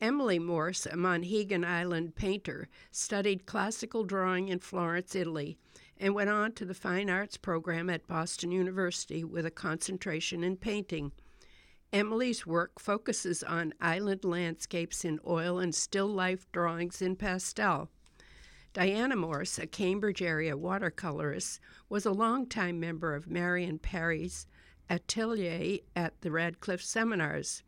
Emily 0.00 0.38
Morse, 0.38 0.86
a 0.86 0.96
Monhegan 0.96 1.64
Island 1.64 2.14
painter, 2.14 2.68
studied 2.92 3.46
classical 3.46 4.04
drawing 4.04 4.48
in 4.48 4.60
Florence, 4.60 5.16
Italy, 5.16 5.58
and 5.96 6.14
went 6.14 6.30
on 6.30 6.52
to 6.52 6.64
the 6.64 6.74
fine 6.74 7.10
arts 7.10 7.36
program 7.36 7.90
at 7.90 8.06
Boston 8.06 8.52
University 8.52 9.24
with 9.24 9.44
a 9.44 9.50
concentration 9.50 10.44
in 10.44 10.56
painting. 10.56 11.10
Emily's 11.92 12.46
work 12.46 12.78
focuses 12.78 13.42
on 13.42 13.74
island 13.80 14.24
landscapes 14.24 15.04
in 15.04 15.18
oil 15.26 15.58
and 15.58 15.74
still 15.74 16.06
life 16.06 16.46
drawings 16.52 17.02
in 17.02 17.16
pastel. 17.16 17.88
Diana 18.74 19.16
Morse, 19.16 19.58
a 19.58 19.66
Cambridge 19.66 20.22
area 20.22 20.56
watercolorist, 20.56 21.58
was 21.88 22.06
a 22.06 22.12
longtime 22.12 22.78
member 22.78 23.16
of 23.16 23.28
Marion 23.28 23.78
Parry's 23.80 24.46
atelier 24.88 25.78
at 25.96 26.20
the 26.20 26.30
Radcliffe 26.30 26.82
Seminars. 26.82 27.64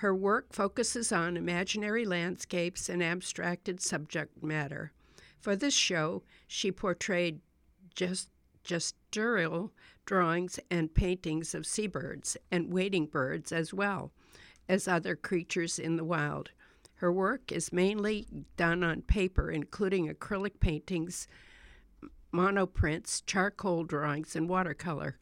Her 0.00 0.14
work 0.14 0.54
focuses 0.54 1.12
on 1.12 1.36
imaginary 1.36 2.06
landscapes 2.06 2.88
and 2.88 3.02
abstracted 3.02 3.82
subject 3.82 4.42
matter. 4.42 4.92
For 5.38 5.54
this 5.54 5.74
show, 5.74 6.22
she 6.46 6.72
portrayed 6.72 7.42
just 7.94 8.30
gestural 8.64 9.72
drawings 10.06 10.58
and 10.70 10.94
paintings 10.94 11.54
of 11.54 11.66
seabirds 11.66 12.38
and 12.50 12.72
wading 12.72 13.08
birds 13.08 13.52
as 13.52 13.74
well 13.74 14.10
as 14.70 14.88
other 14.88 15.16
creatures 15.16 15.78
in 15.78 15.96
the 15.96 16.04
wild. 16.04 16.50
Her 16.94 17.12
work 17.12 17.52
is 17.52 17.70
mainly 17.70 18.26
done 18.56 18.82
on 18.82 19.02
paper, 19.02 19.50
including 19.50 20.08
acrylic 20.08 20.60
paintings, 20.60 21.28
monoprints, 22.32 23.22
charcoal 23.26 23.84
drawings, 23.84 24.34
and 24.34 24.48
watercolor. 24.48 25.18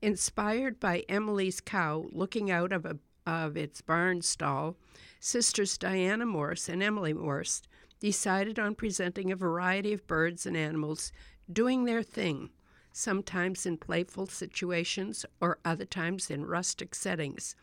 Inspired 0.00 0.80
by 0.80 1.04
Emily's 1.10 1.60
cow 1.60 2.06
looking 2.10 2.50
out 2.50 2.72
of 2.72 2.86
a 2.86 2.96
of 3.26 3.56
its 3.56 3.80
barn 3.80 4.22
stall, 4.22 4.76
sisters 5.20 5.78
Diana 5.78 6.26
Morse 6.26 6.68
and 6.68 6.82
Emily 6.82 7.12
Morse 7.12 7.62
decided 8.00 8.58
on 8.58 8.74
presenting 8.74 9.32
a 9.32 9.36
variety 9.36 9.92
of 9.92 10.06
birds 10.06 10.46
and 10.46 10.56
animals 10.56 11.12
doing 11.50 11.84
their 11.84 12.02
thing, 12.02 12.50
sometimes 12.92 13.66
in 13.66 13.76
playful 13.78 14.26
situations 14.26 15.24
or 15.40 15.58
other 15.64 15.86
times 15.86 16.30
in 16.30 16.44
rustic 16.44 16.94
settings, 16.94 17.56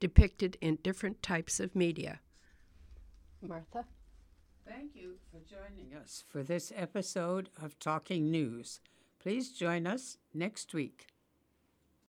depicted 0.00 0.56
in 0.60 0.78
different 0.82 1.22
types 1.22 1.58
of 1.58 1.74
media. 1.74 2.20
Martha? 3.42 3.84
Thank 4.66 4.94
you 4.94 5.14
for 5.30 5.40
joining 5.40 5.94
us 5.94 6.24
for 6.28 6.42
this 6.42 6.72
episode 6.76 7.48
of 7.60 7.78
Talking 7.78 8.30
News. 8.30 8.80
Please 9.18 9.50
join 9.50 9.86
us 9.86 10.18
next 10.34 10.74
week. 10.74 11.06